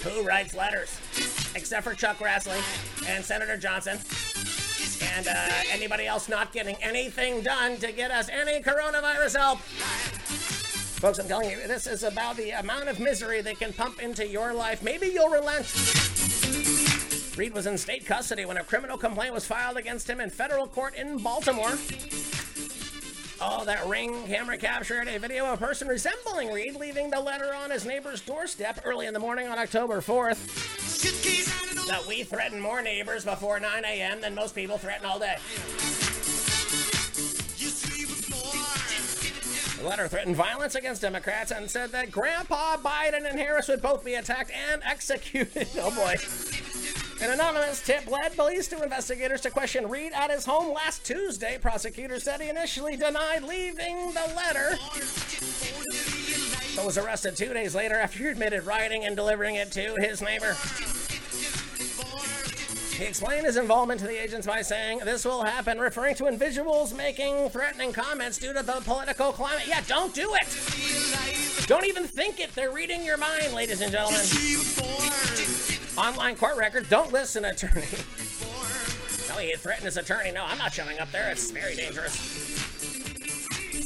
Who 0.03 0.23
writes 0.23 0.55
letters? 0.55 0.99
Except 1.55 1.85
for 1.85 1.95
Chuck 1.95 2.19
Grassley 2.19 2.59
and 3.09 3.25
Senator 3.25 3.57
Johnson. 3.57 3.99
And 5.17 5.29
uh, 5.29 5.49
anybody 5.71 6.07
else 6.07 6.29
not 6.29 6.53
getting 6.53 6.77
anything 6.83 7.43
done 7.43 7.77
to 7.79 7.93
get 7.93 8.11
us 8.11 8.29
any 8.29 8.63
coronavirus 8.63 9.37
help. 9.37 9.59
Folks, 10.99 11.19
I'm 11.19 11.29
telling 11.29 11.51
you, 11.51 11.57
this 11.67 11.87
is 11.87 12.03
about 12.03 12.37
the 12.37 12.51
amount 12.51 12.89
of 12.89 12.99
misery 12.99 13.41
they 13.41 13.55
can 13.55 13.73
pump 13.73 14.03
into 14.03 14.27
your 14.27 14.53
life. 14.53 14.83
Maybe 14.83 15.07
you'll 15.07 15.31
relent. 15.31 15.67
Reed 17.39 17.55
was 17.55 17.67
in 17.67 17.79
state 17.79 18.05
custody 18.05 18.45
when 18.45 18.57
a 18.57 18.65
criminal 18.65 18.99
complaint 18.99 19.33
was 19.33 19.45
filed 19.45 19.77
against 19.77 20.11
him 20.11 20.21
in 20.21 20.29
federal 20.29 20.67
court 20.67 20.97
in 20.97 21.19
Baltimore. 21.19 21.79
Oh, 23.41 23.65
that 23.65 23.87
ring 23.87 24.27
camera 24.27 24.59
captured 24.59 25.07
a 25.07 25.19
video 25.21 25.47
of 25.47 25.63
a 25.63 25.65
person 25.65 25.87
resembling 25.87 26.51
Reed 26.53 26.75
leaving 26.75 27.11
the 27.11 27.21
letter 27.21 27.55
on 27.55 27.71
his 27.71 27.87
neighbor's 27.87 28.21
doorstep 28.21 28.81
early 28.85 29.07
in 29.07 29.15
the 29.15 29.21
morning 29.21 29.47
on 29.47 29.57
October 29.57 30.01
4th. 30.01 31.48
That 31.89 32.07
we 32.07 32.23
threaten 32.23 32.61
more 32.61 32.83
neighbors 32.83 33.25
before 33.25 33.59
9 33.59 33.85
a.m. 33.85 34.21
than 34.21 34.35
most 34.35 34.55
people 34.55 34.77
threaten 34.77 35.07
all 35.07 35.19
day. 35.19 35.37
The 39.79 39.89
letter 39.89 40.07
threatened 40.07 40.37
violence 40.37 40.75
against 40.75 41.01
Democrats 41.01 41.51
and 41.51 41.71
said 41.71 41.91
that 41.93 42.11
Grandpa 42.11 42.77
Biden 42.77 43.27
and 43.27 43.39
Harris 43.39 43.69
would 43.69 43.81
both 43.81 44.05
be 44.05 44.15
attacked 44.15 44.51
and 44.71 44.83
executed. 44.85 45.67
Oh 45.79 45.91
boy. 45.95 46.17
An 47.25 47.33
anonymous 47.33 47.81
tip 47.83 48.07
led 48.11 48.37
police 48.37 48.69
to 48.69 48.83
investigators 48.83 49.41
to 49.41 49.51
question 49.51 49.89
Reed 49.89 50.13
at 50.15 50.31
his 50.31 50.45
home 50.45 50.75
last 50.75 51.07
Tuesday. 51.07 51.57
Prosecutors 51.59 52.23
said 52.23 52.41
he 52.41 52.51
initially 52.51 52.97
denied 52.97 53.45
leaving 53.45 54.13
the 54.13 54.33
letter, 54.37 54.77
but 56.77 56.85
was 56.85 56.99
arrested 56.99 57.35
two 57.37 57.55
days 57.55 57.75
later 57.75 57.95
after 57.95 58.19
he 58.19 58.27
admitted 58.27 58.67
writing 58.67 59.05
and 59.05 59.17
delivering 59.17 59.55
it 59.55 59.73
to 59.73 59.97
his 60.01 60.21
neighbor. 60.21 60.55
He 62.99 63.05
explained 63.05 63.47
his 63.47 63.57
involvement 63.57 64.01
to 64.01 64.09
the 64.09 64.21
agents 64.21 64.45
by 64.45 64.61
saying, 64.61 64.99
This 65.05 65.25
will 65.25 65.45
happen, 65.45 65.79
referring 65.79 66.17
to 66.17 66.27
individuals 66.27 66.93
making 66.93 67.49
threatening 67.51 67.93
comments 67.93 68.39
due 68.39 68.53
to 68.53 68.61
the 68.65 68.81
political 68.85 69.31
climate. 69.31 69.69
Yeah, 69.69 69.83
don't 69.87 70.13
do 70.13 70.35
it! 70.35 71.67
Don't 71.69 71.87
even 71.87 72.09
think 72.09 72.41
it. 72.41 72.53
They're 72.57 72.73
reading 72.73 73.05
your 73.05 73.17
mind, 73.17 73.55
ladies 73.55 73.83
and 73.83 73.93
gentlemen. 73.93 74.21
Online 75.97 76.35
court 76.35 76.57
records. 76.57 76.89
Don't 76.89 77.13
listen, 77.13 77.45
attorney. 77.45 77.87
No, 79.29 79.35
he 79.35 79.55
threatened 79.57 79.85
his 79.85 79.99
attorney. 79.99 80.33
No, 80.33 80.43
I'm 80.43 80.57
not 80.57 80.73
showing 80.73 80.99
up 80.99 81.13
there. 81.13 81.31
It's 81.31 81.51
very 81.51 81.77
dangerous. 81.77 82.17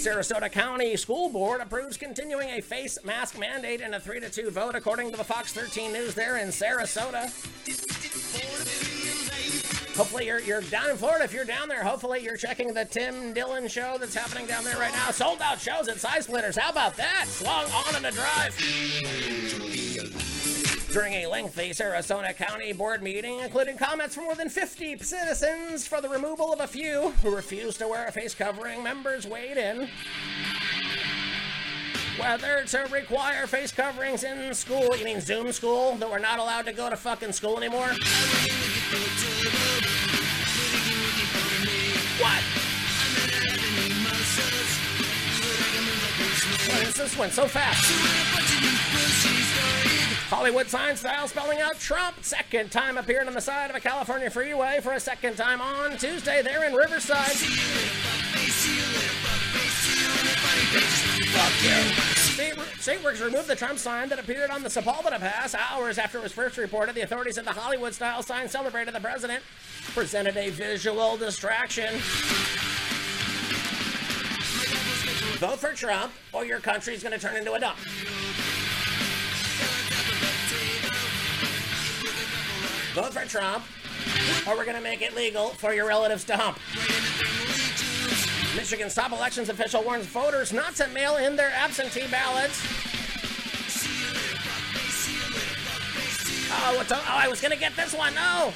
Sarasota 0.02 0.50
County 0.50 0.96
School 0.96 1.28
Board 1.30 1.60
approves 1.60 1.96
continuing 1.96 2.48
a 2.50 2.60
face 2.60 2.96
mask 3.04 3.36
mandate 3.38 3.80
in 3.80 3.92
a 3.94 4.00
3 4.00 4.20
to 4.20 4.30
2 4.30 4.50
vote, 4.50 4.76
according 4.76 5.10
to 5.10 5.16
the 5.16 5.24
Fox 5.24 5.52
13 5.52 5.92
News 5.92 6.14
there 6.14 6.38
in 6.38 6.48
Sarasota. 6.48 7.30
Hopefully 9.96 10.26
you're, 10.26 10.40
you're 10.40 10.62
down 10.62 10.88
in 10.88 10.96
Florida. 10.96 11.24
If 11.24 11.34
you're 11.34 11.44
down 11.44 11.68
there, 11.68 11.84
hopefully 11.84 12.20
you're 12.20 12.38
checking 12.38 12.72
the 12.72 12.86
Tim 12.86 13.34
Dillon 13.34 13.68
show 13.68 13.98
that's 14.00 14.14
happening 14.14 14.46
down 14.46 14.64
there 14.64 14.78
right 14.78 14.92
now. 14.92 15.10
Sold 15.10 15.42
out 15.42 15.60
shows 15.60 15.86
at 15.86 16.00
Side 16.00 16.24
Splitters. 16.24 16.56
How 16.56 16.70
about 16.70 16.96
that? 16.96 17.26
Long 17.44 17.66
on 17.70 17.96
in 17.96 18.04
a 18.06 18.10
drive. 18.10 18.56
During 20.92 21.12
a 21.14 21.26
lengthy 21.26 21.70
Sarasota 21.70 22.34
County 22.34 22.72
Board 22.72 23.02
meeting, 23.02 23.40
including 23.40 23.76
comments 23.76 24.14
from 24.14 24.24
more 24.24 24.34
than 24.34 24.48
50 24.48 24.98
citizens 24.98 25.86
for 25.86 26.00
the 26.00 26.08
removal 26.08 26.54
of 26.54 26.60
a 26.60 26.66
few 26.66 27.10
who 27.22 27.34
refused 27.34 27.78
to 27.80 27.88
wear 27.88 28.06
a 28.06 28.12
face 28.12 28.34
covering, 28.34 28.82
members 28.82 29.26
weighed 29.26 29.58
in. 29.58 29.88
Whether 32.18 32.64
to 32.64 32.88
require 32.90 33.46
face 33.46 33.72
coverings 33.72 34.24
in 34.24 34.54
school, 34.54 34.96
you 34.96 35.04
mean 35.04 35.20
Zoom 35.20 35.50
school, 35.52 35.96
that 35.96 36.10
we're 36.10 36.18
not 36.18 36.38
allowed 36.38 36.66
to 36.66 36.72
go 36.72 36.88
to 36.90 36.96
fucking 36.96 37.32
school 37.32 37.56
anymore? 37.58 37.90
What? 42.18 42.42
What 46.68 46.82
is 46.88 46.94
this 46.94 47.16
one 47.16 47.30
so 47.30 47.46
fast? 47.46 47.84
Hollywood 50.28 50.68
sign 50.68 50.96
style 50.96 51.28
spelling 51.28 51.60
out 51.60 51.78
Trump. 51.78 52.16
Second 52.22 52.70
time 52.70 52.98
appearing 52.98 53.28
on 53.28 53.34
the 53.34 53.40
side 53.40 53.70
of 53.70 53.76
a 53.76 53.80
California 53.80 54.30
freeway 54.30 54.80
for 54.82 54.92
a 54.92 55.00
second 55.00 55.36
time 55.36 55.60
on 55.60 55.96
Tuesday 55.98 56.42
there 56.42 56.64
in 56.64 56.74
Riverside. 56.74 57.36
State, 61.62 62.21
State 62.82 63.04
removed 63.04 63.46
the 63.46 63.54
Trump 63.54 63.78
sign 63.78 64.08
that 64.08 64.18
appeared 64.18 64.50
on 64.50 64.64
the 64.64 64.68
Sepulveda 64.68 65.20
Pass 65.20 65.54
hours 65.54 65.98
after 65.98 66.18
it 66.18 66.22
was 66.24 66.32
first 66.32 66.56
reported. 66.56 66.96
The 66.96 67.02
authorities 67.02 67.36
said 67.36 67.44
the 67.44 67.52
Hollywood 67.52 67.94
style 67.94 68.24
sign 68.24 68.48
celebrated 68.48 68.92
the 68.92 68.98
president, 68.98 69.40
presented 69.94 70.36
a 70.36 70.50
visual 70.50 71.16
distraction. 71.16 71.94
Vote 75.38 75.60
for 75.60 75.72
Trump, 75.74 76.12
or 76.32 76.44
your 76.44 76.58
country's 76.58 77.04
going 77.04 77.16
to 77.16 77.24
turn 77.24 77.36
into 77.36 77.52
a 77.52 77.60
dump. 77.60 77.78
Vote 82.94 83.12
for 83.14 83.24
Trump, 83.28 83.62
or 84.44 84.56
we're 84.56 84.64
going 84.64 84.76
to 84.76 84.82
make 84.82 85.02
it 85.02 85.14
legal 85.14 85.50
for 85.50 85.72
your 85.72 85.86
relatives 85.86 86.24
to 86.24 86.36
hump. 86.36 86.58
Michigan 88.56 88.90
Stop 88.90 89.12
Elections 89.12 89.48
official 89.48 89.82
warns 89.82 90.04
voters 90.06 90.52
not 90.52 90.74
to 90.76 90.86
mail 90.88 91.16
in 91.16 91.36
their 91.36 91.50
absentee 91.52 92.06
ballots. 92.10 92.62
Oh, 96.54 96.76
what's 96.76 96.92
oh, 96.92 97.02
I 97.06 97.28
was 97.28 97.40
to 97.40 97.56
get 97.56 97.74
this 97.76 97.94
one. 97.94 98.14
No. 98.14 98.52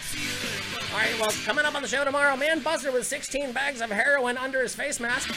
All 0.93 0.99
right, 0.99 1.19
well, 1.19 1.33
coming 1.45 1.65
up 1.65 1.75
on 1.75 1.81
the 1.81 1.89
show 1.89 2.05
tomorrow, 2.05 2.37
man 2.37 2.61
busted 2.61 2.93
with 2.93 3.07
16 3.07 3.53
bags 3.53 3.81
of 3.81 3.91
heroin 3.91 4.37
under 4.37 4.63
his 4.63 4.75
face 4.75 5.01
mask. 5.01 5.35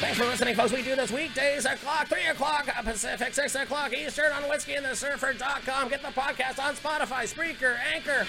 Thanks 0.00 0.16
for 0.16 0.26
listening, 0.26 0.54
folks. 0.54 0.72
We 0.72 0.82
do 0.82 0.94
this 0.94 1.10
weekdays 1.10 1.64
o'clock, 1.64 2.06
3 2.06 2.26
o'clock 2.26 2.68
Pacific, 2.84 3.34
6 3.34 3.54
o'clock 3.56 3.92
Eastern 3.92 4.30
on 4.30 4.44
whiskeyandthesurfer.com. 4.44 5.88
Get 5.88 6.02
the 6.02 6.08
podcast 6.08 6.62
on 6.62 6.76
Spotify, 6.76 7.24
Spreaker, 7.26 7.76
Anchor. 7.92 8.24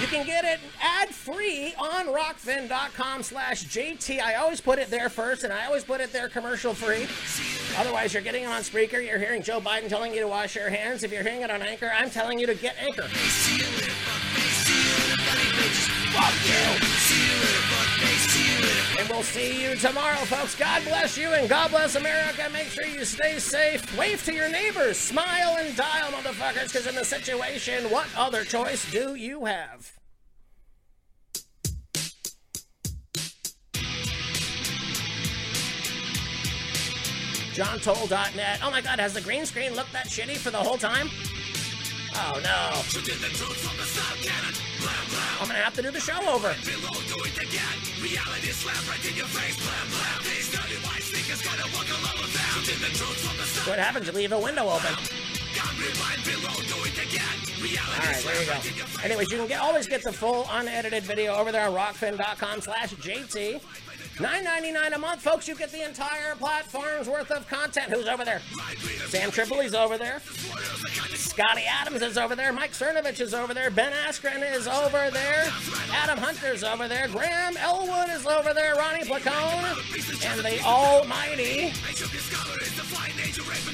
You 0.00 0.08
can 0.08 0.26
get 0.26 0.44
it 0.44 0.58
ad-free 0.82 1.74
on 1.78 2.06
rokfin.com 2.06 3.22
slash 3.22 3.64
JT. 3.66 4.20
I 4.20 4.34
always 4.34 4.60
put 4.60 4.80
it 4.80 4.90
there 4.90 5.08
first, 5.08 5.44
and 5.44 5.52
I 5.52 5.66
always 5.66 5.84
put 5.84 6.00
it 6.00 6.12
there 6.12 6.28
commercial-free. 6.28 7.06
Otherwise, 7.78 8.12
you're 8.12 8.22
getting 8.22 8.42
it 8.42 8.48
on 8.48 8.62
Spreaker. 8.62 8.94
You're 9.04 9.20
hearing 9.20 9.40
Joe 9.40 9.60
Biden 9.60 9.88
telling 9.88 10.12
you 10.12 10.20
to 10.20 10.28
wash 10.28 10.56
your 10.56 10.68
hands. 10.68 11.04
If 11.04 11.12
you're 11.12 11.22
hearing 11.22 11.42
it 11.42 11.50
on 11.50 11.62
Anchor, 11.62 11.92
I'm 11.96 12.10
telling 12.10 12.40
you 12.40 12.46
to 12.48 12.56
get 12.56 12.74
Anchor. 12.80 13.02
Fuck 16.12 16.34
you. 16.82 16.93
And 19.04 19.12
we'll 19.12 19.22
see 19.22 19.62
you 19.62 19.76
tomorrow, 19.76 20.16
folks. 20.16 20.54
God 20.54 20.82
bless 20.84 21.18
you 21.18 21.28
and 21.28 21.46
God 21.46 21.70
bless 21.70 21.94
America. 21.94 22.48
Make 22.50 22.68
sure 22.68 22.86
you 22.86 23.04
stay 23.04 23.38
safe. 23.38 23.98
Wave 23.98 24.24
to 24.24 24.32
your 24.32 24.48
neighbors. 24.48 24.96
Smile 24.96 25.56
and 25.58 25.76
dial, 25.76 26.10
motherfuckers, 26.10 26.68
because 26.68 26.86
in 26.86 26.94
the 26.94 27.04
situation, 27.04 27.90
what 27.90 28.06
other 28.16 28.44
choice 28.44 28.90
do 28.90 29.14
you 29.14 29.44
have? 29.44 29.92
JohnToll.net. 37.52 38.60
Oh 38.62 38.70
my 38.70 38.80
god, 38.80 38.98
has 39.00 39.12
the 39.12 39.20
green 39.20 39.44
screen 39.44 39.74
looked 39.74 39.92
that 39.92 40.06
shitty 40.06 40.38
for 40.38 40.50
the 40.50 40.56
whole 40.56 40.78
time? 40.78 41.10
Oh 42.16 42.40
no. 42.42 42.82
I'm 45.40 45.48
gonna 45.48 45.58
have 45.58 45.74
to 45.74 45.82
do 45.82 45.90
the 45.90 46.00
show 46.00 46.18
over. 46.28 46.48
What 53.68 53.78
happens? 53.78 54.06
You 54.06 54.12
leave 54.12 54.32
a 54.32 54.38
window 54.38 54.68
open. 54.68 54.94
Alright, 57.98 58.24
there 58.24 58.40
you 58.40 58.46
go. 58.46 58.54
Anyways, 59.02 59.30
you 59.30 59.38
can 59.38 59.46
get 59.46 59.60
always 59.60 59.86
get 59.88 60.02
the 60.02 60.12
full 60.12 60.46
unedited 60.50 61.02
video 61.04 61.34
over 61.34 61.50
there 61.50 61.66
on 61.68 61.74
rokfin.com 61.74 62.60
slash 62.60 62.94
JT. 62.94 63.60
$9.99 64.16 64.94
a 64.94 64.98
month, 64.98 65.22
folks. 65.22 65.48
You 65.48 65.56
get 65.56 65.72
the 65.72 65.84
entire 65.84 66.36
platform's 66.36 67.08
worth 67.08 67.32
of 67.32 67.48
content. 67.48 67.92
Who's 67.92 68.06
over 68.06 68.24
there? 68.24 68.40
Sam 69.08 69.30
Tripoli's 69.30 69.74
over 69.74 69.98
there. 69.98 70.20
Scotty 71.14 71.62
Adams 71.62 72.00
is 72.00 72.16
over 72.16 72.36
there. 72.36 72.52
Mike 72.52 72.72
Cernovich 72.72 73.20
is 73.20 73.34
over 73.34 73.52
there. 73.52 73.70
Ben 73.70 73.92
Askren 74.06 74.54
is 74.54 74.68
over 74.68 75.10
there. 75.10 75.50
Adam 75.92 76.18
Hunter's 76.18 76.62
over 76.62 76.86
there. 76.86 77.08
Graham 77.08 77.56
Elwood 77.56 78.08
is 78.10 78.24
over 78.24 78.54
there. 78.54 78.76
Ronnie 78.76 79.02
Placone. 79.02 80.30
And 80.30 80.40
the 80.40 80.62
almighty 80.62 81.72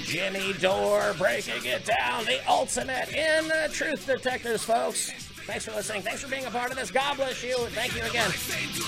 Jimmy 0.04 0.54
Dore 0.54 1.14
breaking 1.18 1.64
it 1.66 1.84
down. 1.84 2.24
The 2.24 2.40
ultimate 2.48 3.10
in 3.10 3.46
the 3.46 3.68
truth 3.72 4.06
detectors, 4.06 4.64
folks. 4.64 5.29
Thanks 5.50 5.64
for 5.64 5.72
listening. 5.72 6.02
Thanks 6.02 6.22
for 6.22 6.30
being 6.30 6.46
a 6.46 6.50
part 6.50 6.70
of 6.70 6.76
this. 6.76 6.92
God 6.92 7.16
bless 7.16 7.42
you. 7.42 7.56
Thank 7.70 7.96
you 7.96 8.04
again. 8.04 8.30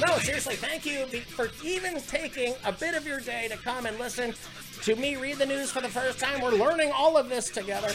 No, 0.07 0.17
seriously, 0.19 0.55
thank 0.55 0.87
you 0.87 1.07
for 1.07 1.51
even 1.65 2.01
taking 2.03 2.55
a 2.65 2.71
bit 2.71 2.95
of 2.95 3.05
your 3.05 3.19
day 3.19 3.49
to 3.49 3.57
come 3.57 3.85
and 3.85 3.99
listen 3.99 4.33
to 4.83 4.95
me 4.95 5.17
read 5.17 5.39
the 5.39 5.47
news 5.47 5.73
for 5.73 5.81
the 5.81 5.89
first 5.89 6.21
time. 6.21 6.41
We're 6.41 6.53
learning 6.53 6.93
all 6.93 7.17
of 7.17 7.29
this 7.29 7.51
together. 7.51 7.89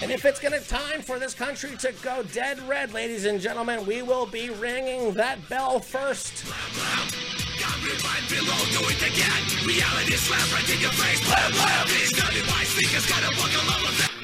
And 0.00 0.12
if 0.12 0.24
it's 0.24 0.40
gonna 0.40 0.60
time 0.60 1.02
for 1.02 1.18
this 1.18 1.34
country 1.34 1.76
to 1.76 1.92
go 2.02 2.22
dead 2.22 2.66
red, 2.66 2.94
ladies 2.94 3.26
and 3.26 3.38
gentlemen, 3.38 3.84
we 3.84 4.00
will 4.00 4.24
be 4.24 4.48
ringing 4.48 5.12
that 5.12 5.46
bell 5.50 5.78
first. 5.78 6.46
Reality 9.66 10.16
slap 10.16 10.52
right 10.52 10.70
in 10.74 10.80
your 10.80 10.90
face. 10.92 11.20
Blam, 11.26 11.52
blam. 11.52 11.86
These 11.88 12.12
dirty 12.12 12.40
white 12.48 12.66
sneakers 12.66 13.06
gotta 13.06 13.28
buckle 13.36 13.68
all 13.68 13.88
of 13.88 13.98
that. 13.98 14.17